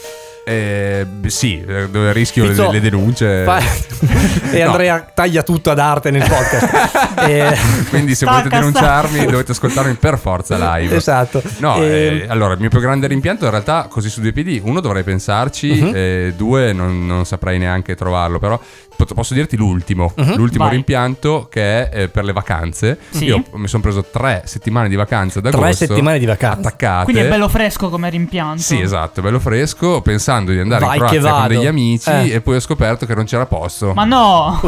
[0.44, 3.44] Eh, sì, eh, dove rischio Fizzo, le, le denunce.
[3.44, 3.60] Fa-
[4.52, 4.70] e No.
[4.72, 7.10] Andrea taglia tutto ad arte nel podcast.
[7.22, 7.56] Eh,
[7.90, 10.96] Quindi se volete denunciarmi dovete ascoltarmi per forza live.
[10.96, 11.42] Esatto.
[11.58, 14.60] No, E- eh, allora il mio più grande rimpianto in realtà così su due piedi,
[14.64, 15.92] uno dovrei pensarci, Mhm.
[15.94, 18.60] e due non, non saprei neanche trovarlo, però
[19.06, 20.36] posso dirti l'ultimo, Mhm.
[20.36, 20.74] l'ultimo Vai.
[20.76, 22.98] rimpianto che è eh, per le vacanze.
[23.10, 23.26] Sì.
[23.26, 26.68] Io mi sono preso tre settimane di vacanza ad Tre settimane di vacanza.
[26.70, 27.04] Attaccate.
[27.06, 28.62] Quindi è bello fresco come rimpianto.
[28.62, 32.30] Sì, esatto, bello fresco, pensando di andare Vai in Croazia con degli amici Eh.
[32.34, 33.94] e poi ho scoperto che non c'era posto.
[33.94, 34.60] Ma no!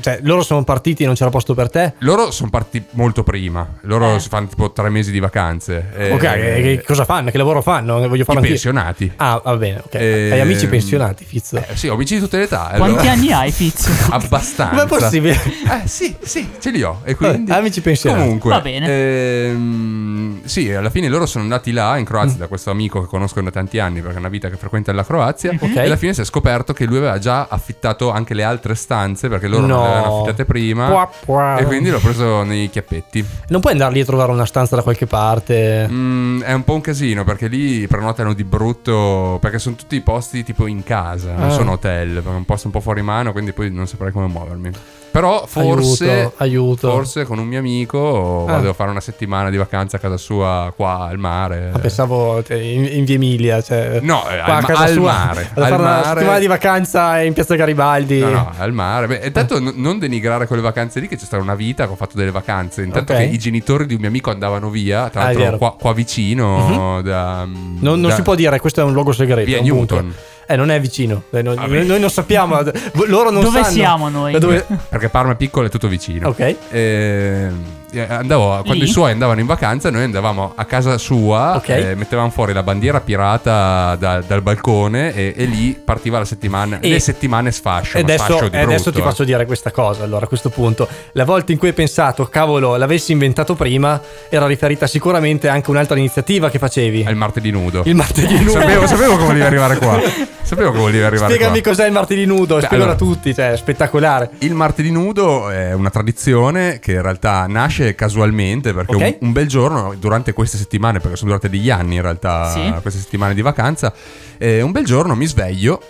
[0.00, 1.94] Cioè, loro sono partiti e non c'era posto per te?
[1.98, 4.20] Loro sono partiti molto prima, loro Eh.
[4.20, 5.90] si fanno tipo tre mesi di vacanze.
[5.96, 7.30] Eh, Ok, e che cosa fanno?
[7.30, 7.94] Che lavoro fanno?
[8.00, 8.48] Voglio i farlo anch'io.
[8.54, 9.12] pensionati.
[9.16, 9.94] Ah, va bene, ok.
[9.94, 11.56] Eh, Hai amici pensionati, Fizzo?
[11.56, 12.72] Eh, sì, ho amici di tutte le età.
[12.76, 13.71] Quanti allora- anni hai, Fizzo?
[14.10, 14.74] Abbastanza.
[14.74, 15.32] Ma è possibile?
[15.34, 17.00] Eh sì, sì, ce li ho.
[17.04, 17.50] E quindi...
[17.50, 18.22] Eh, amici pensionati.
[18.22, 18.86] Comunque, Va bene.
[18.88, 23.40] ehm, sì, alla fine loro sono andati là in Croazia da questo amico che conosco
[23.40, 25.50] da tanti anni perché è una vita che frequenta la Croazia.
[25.58, 25.76] Ok.
[25.76, 29.28] E alla fine si è scoperto che lui aveva già affittato anche le altre stanze
[29.28, 29.82] perché loro non No.
[29.84, 30.88] le avevano affittate prima.
[30.88, 31.56] Qua, qua.
[31.58, 33.24] E quindi l'ho preso nei chiappetti.
[33.48, 35.86] Non puoi andarli a trovare una stanza da qualche parte?
[35.90, 40.42] Mm, è un po' un casino perché lì prenotano di brutto perché sono tutti posti
[40.44, 41.52] tipo in casa, non Ah.
[41.52, 44.70] sono hotel, è un posto un po' fuori mano, quindi poi non saprei come muovermi.
[45.12, 46.90] Però forse Aiuto, aiuto.
[46.90, 48.52] forse con un mio amico Ah.
[48.52, 51.70] vado a fare una settimana di vacanza a casa sua qua al mare.
[51.74, 54.82] Ah, pensavo te, in, in via Emilia, cioè, No, eh, qua al a ma- casa
[54.84, 55.12] al sua.
[55.12, 56.04] mare, Vado a fare una mare.
[56.14, 58.20] settimana di vacanza in piazza Garibaldi.
[58.20, 59.06] No, no, al mare.
[59.06, 61.96] Beh, intanto n- non denigrare quelle vacanze lì, che c'è stata una vita che ho
[61.96, 62.80] fatto delle vacanze.
[62.82, 63.18] Intanto Ok.
[63.18, 65.58] che i genitori di un mio amico andavano via, tra Ah, l'altro vero.
[65.58, 67.02] qua, qua vicino.
[67.02, 69.44] da, Non, non da- si può dire, questo è un luogo segreto.
[69.44, 69.60] Via.
[69.60, 70.14] Newton.
[70.52, 71.22] Eh, non è vicino.
[71.30, 72.60] Eh, non- noi, noi non sappiamo.
[73.06, 73.72] Loro non Dove sanno.
[73.74, 74.38] siamo noi?
[74.38, 76.28] Dove- Perché Parma è piccolo e tutto vicino.
[76.28, 76.56] Ok.
[76.70, 77.50] E,
[77.92, 81.68] eh, andavo, quando i suoi andavano in vacanza, noi andavamo a casa sua, Ok.
[81.68, 86.78] eh, mettevamo fuori la bandiera pirata da- dal balcone e, e lì partiva la settimana,
[86.80, 87.96] E- le settimane sfascio.
[87.98, 89.02] E adesso, sfascio adesso ti eh.
[89.02, 90.04] faccio dire questa cosa.
[90.04, 94.46] Allora, a questo punto, la volta in cui hai pensato, cavolo, l'avessi inventato prima, era
[94.46, 97.00] riferita sicuramente anche un'altra iniziativa che facevi.
[97.08, 97.82] Il martedì nudo.
[97.84, 98.50] Il martedì nudo.
[98.52, 100.00] Sapevo, sapevo come volevi arrivare qua.
[100.42, 101.70] Sapevo che volevi arrivare Spiegami qua.
[101.70, 104.30] cos'è il martedì nudo, spiegalo allora- a tutti, cioè, spettacolare.
[104.40, 109.00] Il martedì nudo è una tradizione che in realtà nasce casualmente perché Ok.
[109.20, 112.72] un, un bel giorno, durante queste settimane, perché sono durate degli anni in realtà Sì.
[112.80, 113.92] queste settimane di vacanza,
[114.38, 115.80] eh, un bel giorno mi sveglio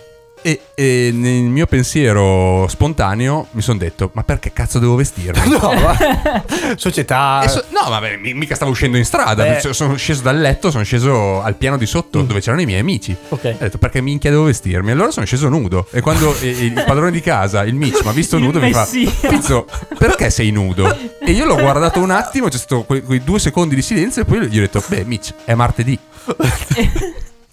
[0.43, 5.41] e, e nel mio pensiero spontaneo mi sono detto ma perché cazzo devo vestirmi?
[5.53, 6.43] No, ma...
[6.75, 7.47] Società.
[7.47, 9.43] So- no, vabbè, mi- mica stavo uscendo in strada.
[9.43, 9.61] Beh.
[9.61, 12.79] Cioè, Sono sceso dal letto, sono sceso al piano di sotto dove c'erano i miei
[12.79, 13.15] amici.
[13.29, 13.43] Ok.
[13.45, 14.91] Ho detto perché minchia devo vestirmi?
[14.91, 15.87] Allora sono sceso nudo.
[15.91, 18.87] E quando il padrone di casa, il Mitch, mi ha visto Il nudo, mi fa:
[18.91, 19.29] messia.
[19.29, 19.67] Pizzo,
[19.97, 20.95] perché sei nudo?
[21.25, 24.25] E io l'ho guardato un attimo, c'è stato quei, quei due secondi di silenzio, e
[24.25, 25.97] poi gli ho detto: Beh, Mitch, è martedì.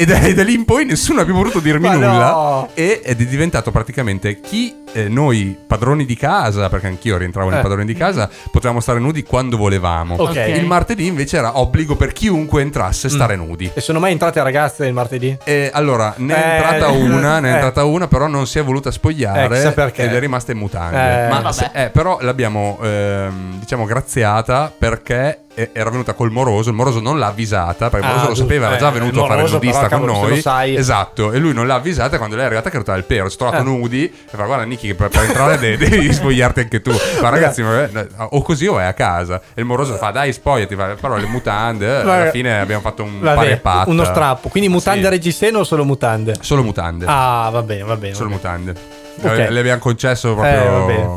[0.00, 2.30] E da, e da lì in poi nessuno ha più voluto dirmi Ma nulla.
[2.30, 2.68] no.
[2.72, 7.58] E- ed è diventato praticamente chi eh, noi padroni di casa, perché anch'io rientravo nei
[7.58, 7.62] Eh.
[7.62, 10.14] padroni di casa, potevamo stare nudi quando volevamo.
[10.14, 10.30] Ok.
[10.30, 10.36] Ok.
[10.56, 13.10] Il martedì invece era obbligo per chiunque entrasse Mm.
[13.10, 13.70] stare nudi.
[13.74, 15.36] E sono mai entrate ragazze il martedì?
[15.44, 17.54] E allora ne è Eh, entrata una, ne è eh.
[17.56, 20.96] entrata una, però non si è voluta spogliare Eh, ed è rimasta in mutande.
[21.26, 21.52] Eh, Ma vabbè.
[21.52, 25.40] se- eh, però l'abbiamo ehm, diciamo graziata perché
[25.72, 26.70] era venuta col moroso.
[26.70, 28.42] Il moroso non l'ha avvisata perché il Ah, moroso lo giusto.
[28.48, 30.42] sapeva, era già Eh, venuto il a fare il nudista con noi.
[30.42, 30.78] lo.
[30.78, 33.28] Esatto, e lui non l'ha avvisata quando lei è arrivata che ero il pero.
[33.28, 33.64] Ci ho trovato Eh.
[33.64, 36.92] nudi e fa guarda Niki che per, per entrare de- devi spogliarti anche tu.
[37.20, 39.40] Ma ragazzi, ma, eh, o così o vai a casa.
[39.54, 42.30] E il moroso fa dai spogliati, fa, però le mutande, eh, alla Vabbè.
[42.30, 43.90] fine abbiamo fatto un Vabbè, pari patta.
[43.90, 44.48] uno strappo.
[44.48, 45.06] Quindi mutande Sì.
[45.06, 46.36] a reggiseno o solo mutande?
[46.40, 47.04] Solo mutande.
[47.08, 48.14] Ah, va bene, va bene.
[48.14, 48.56] Solo va bene.
[48.58, 48.80] mutande.
[49.22, 49.50] Ok.
[49.50, 51.08] Le, abbiamo concesso Eh, proprio vabbè.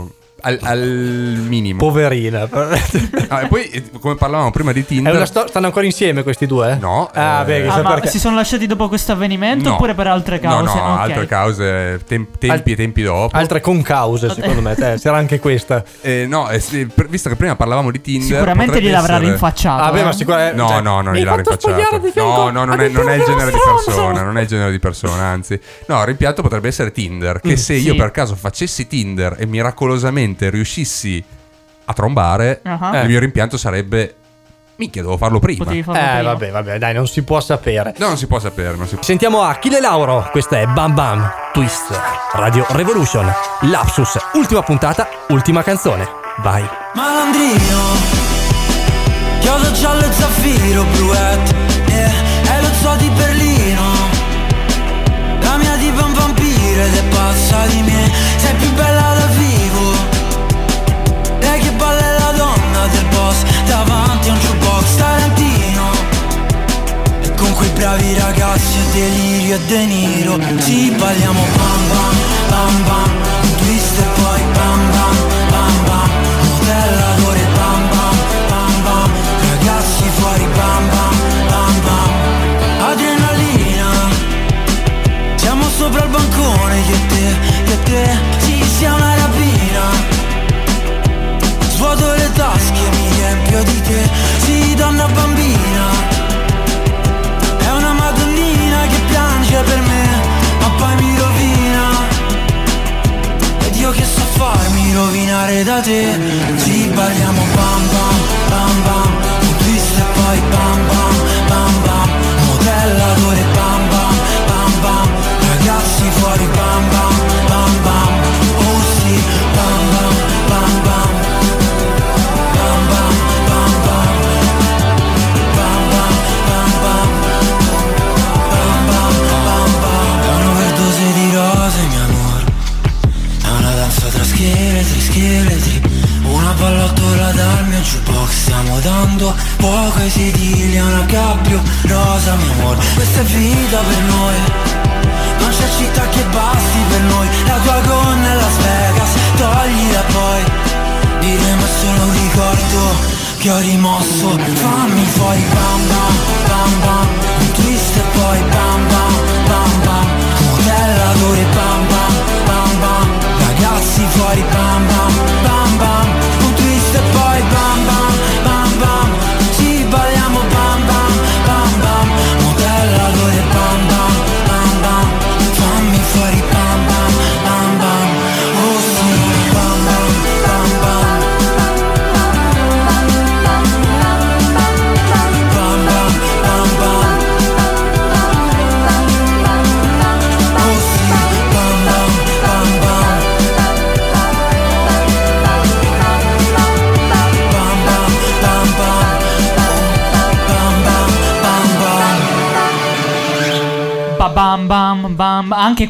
[0.45, 0.79] Al, al
[1.47, 1.79] minimo.
[1.79, 2.47] Poverina.
[3.29, 6.77] Ah, e poi, eh, come parlavamo prima di Tinder, sto- stanno ancora insieme questi due?
[6.79, 8.09] No, Ah, eh, beh, Ah, chissà ma perché.
[8.09, 9.75] si sono lasciati dopo questo avvenimento No.
[9.75, 10.75] oppure per altre No, cause?
[10.77, 10.99] no, Ok.
[10.99, 13.35] altre cause, tem- tempi e tempi dopo.
[13.35, 14.75] Altre concause, secondo me.
[14.75, 15.83] Eh, c'era anche questa.
[16.01, 19.29] Eh, no, eh, sì, per- visto che prima parlavamo di Tinder, Sicuramente potrebbe gliel'avrà essere-
[19.31, 19.81] rinfacciato.
[19.83, 20.03] Ah, beh, eh.
[20.03, 20.55] ma sicuramente.
[20.55, 22.05] No, cioè, no, non mi hai gliel'ha fatto spogliare rinfacciato.
[22.05, 23.83] di fianco No, no, non è, addirittura non è il genere di stronzo.
[23.85, 24.21] persona.
[24.21, 25.59] Non è il genere di persona, anzi.
[25.87, 27.39] No, il rimpianto potrebbe essere Tinder.
[27.39, 27.97] Che Mm, se io sì.
[27.97, 29.45] per caso facessi Tinder e
[30.33, 31.23] miracolosamente riuscissi
[31.85, 33.01] a trombare, Ah.
[33.01, 34.15] il mio rimpianto sarebbe.
[34.75, 35.63] Minchia, devo farlo prima.
[35.63, 36.31] Potevi farlo Eh, prima.
[36.31, 37.93] vabbè, vabbè, dai, non si può sapere.
[37.97, 38.75] No, non si può sapere.
[38.75, 39.03] Non si può.
[39.03, 41.97] Sentiamo Achille Lauro, questa è Bam Bam Twist
[42.33, 43.31] Radio Revolution.
[43.61, 46.07] Lapsus, ultima puntata, ultima canzone.
[46.41, 46.67] Vai.
[46.95, 47.81] Malandrino
[49.39, 51.53] Chiodo giallo e zaffiro bluette
[51.87, 52.11] yeah,
[52.57, 53.81] È lo zoo di Berlino
[55.41, 59.12] La mia è un vampiro ed è pazza di me Sei più bella
[63.83, 65.91] davanti a un jukebox tarantino.
[67.21, 70.39] E con quei bravi ragazzi è delirio e deniro.
[70.63, 72.15] Ci balliamo bam bam,
[72.49, 73.11] bam bam.
[73.43, 75.17] Un twist e poi bam bam,
[75.49, 76.09] bam bam.
[76.41, 77.11] Modella
[77.55, 78.17] bam bam,
[78.49, 79.11] bam bam.
[79.49, 81.15] Ragazzi fuori bam bam,
[81.49, 82.11] bam bam.
[82.89, 83.89] Adrenalina.
[85.35, 87.25] Siamo sopra il bancone, io te,
[87.67, 88.17] io e te.
[88.39, 89.12] Sì, siamo
[104.53, 106.17] farmi rovinare da te.
[106.57, 108.15] Ci parliamo bam bam
[108.49, 109.02] bam bam.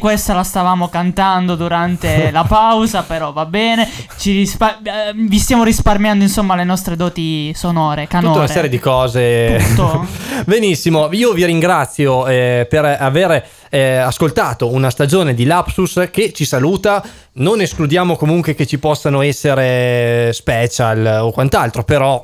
[0.04, 3.88] Questa la stavamo cantando durante la pausa, però va bene.
[4.18, 8.32] Ci rispa- eh, vi stiamo risparmiando insomma le nostre doti sonore, canore.
[8.32, 9.64] Tutta una serie di cose.
[9.66, 10.06] Tutto.
[10.44, 16.44] Benissimo, io vi ringrazio eh, per aver eh, ascoltato una stagione di Lapsus che ci
[16.44, 17.02] saluta.
[17.36, 22.22] Non escludiamo comunque che ci possano essere special o quant'altro, però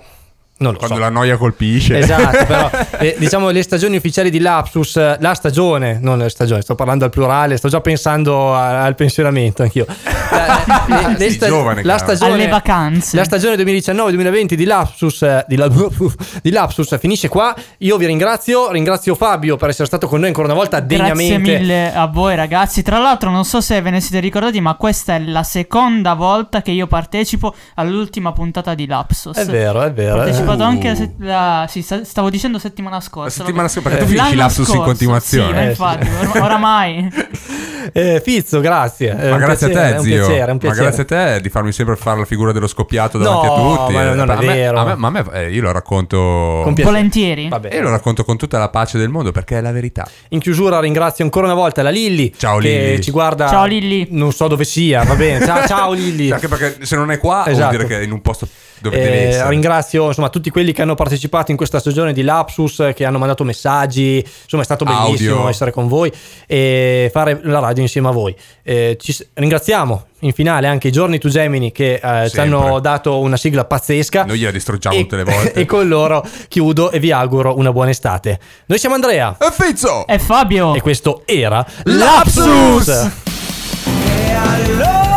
[0.60, 1.00] non lo Quando so.
[1.02, 1.98] la noia colpisce.
[1.98, 6.62] Esatto, però eh, diciamo le stagioni ufficiali di Lapsus, eh, la stagione, non le stagioni,
[6.62, 9.86] sto parlando al plurale, sto già pensando a- al pensionamento anch'io.
[9.86, 13.16] Eh, le- le Sei sta- giovane, la stagione, Alle vacanze.
[13.16, 15.68] La stagione 2019-2020 di Lapsus, eh, di, La-
[16.42, 17.54] di Lapsus finisce qua.
[17.78, 21.58] Io vi ringrazio, ringrazio Fabio per essere stato con noi ancora una volta Grazie degnamente.
[21.58, 22.82] mille a voi ragazzi.
[22.82, 26.62] Tra l'altro non so se ve ne siete ricordati, ma questa è la seconda volta
[26.62, 29.36] che io partecipo all'ultima puntata di Lapsus.
[29.36, 30.22] È vero, è vero.
[30.49, 30.66] Ho partecipato Uh.
[30.66, 33.24] anche la, set- la- sì, sta- stavo dicendo settimana scorsa.
[33.24, 33.72] La settimana vabbè.
[33.72, 35.48] scorsa, perché tu finisci Lapsus in continuazione.
[35.48, 37.08] Sì, ma Eh, infatti, or- oramai.
[37.92, 39.14] Eh, Fizzo, grazie.
[39.14, 40.14] Ma grazie piacere, a è te, un zio.
[40.18, 43.16] piacere, è un Ma grazie a te di farmi sempre fare la figura dello scoppiato
[43.16, 43.92] davanti No, a tutti.
[43.94, 44.78] ma Eh, non è a me- vero.
[44.78, 46.16] a me- ma a me, eh, io lo racconto.
[46.62, 46.84] Con piacere.
[46.84, 47.48] Volentieri.
[47.48, 47.74] Va bene.
[47.76, 50.06] E lo racconto con tutta la pace del mondo perché è la verità.
[50.28, 53.00] In chiusura ringrazio ancora una volta la Lilli Ciao, che Lilli.
[53.02, 53.48] ci guarda.
[53.48, 54.06] Ciao, Lilli.
[54.10, 55.44] Non so dove sia, va bene.
[55.44, 56.30] Ciao, ciao Lilli.
[56.30, 57.60] Anche perché se non è qua Esatto.
[57.60, 58.46] vuol dire che è in un posto
[58.90, 63.18] Eh, ringrazio insomma tutti quelli che hanno partecipato in questa stagione di Lapsus, che hanno
[63.18, 64.24] mandato messaggi.
[64.42, 65.48] Insomma, è stato bellissimo Audio.
[65.48, 66.10] essere con voi
[66.46, 68.34] e fare la radio insieme a voi.
[68.62, 73.18] Eh, ci ringraziamo in finale anche i giorni to Gemini che eh, ci hanno dato
[73.20, 74.24] una sigla pazzesca.
[74.24, 75.52] Noi gliela distruggiamo E- tutte le volte.
[75.60, 78.38] e con loro chiudo e vi auguro una buona estate.
[78.66, 80.06] Noi siamo Andrea E Fizzo!
[80.06, 80.74] E Fabio.
[80.74, 82.88] e questo era Lapsus!
[82.88, 85.09] E allora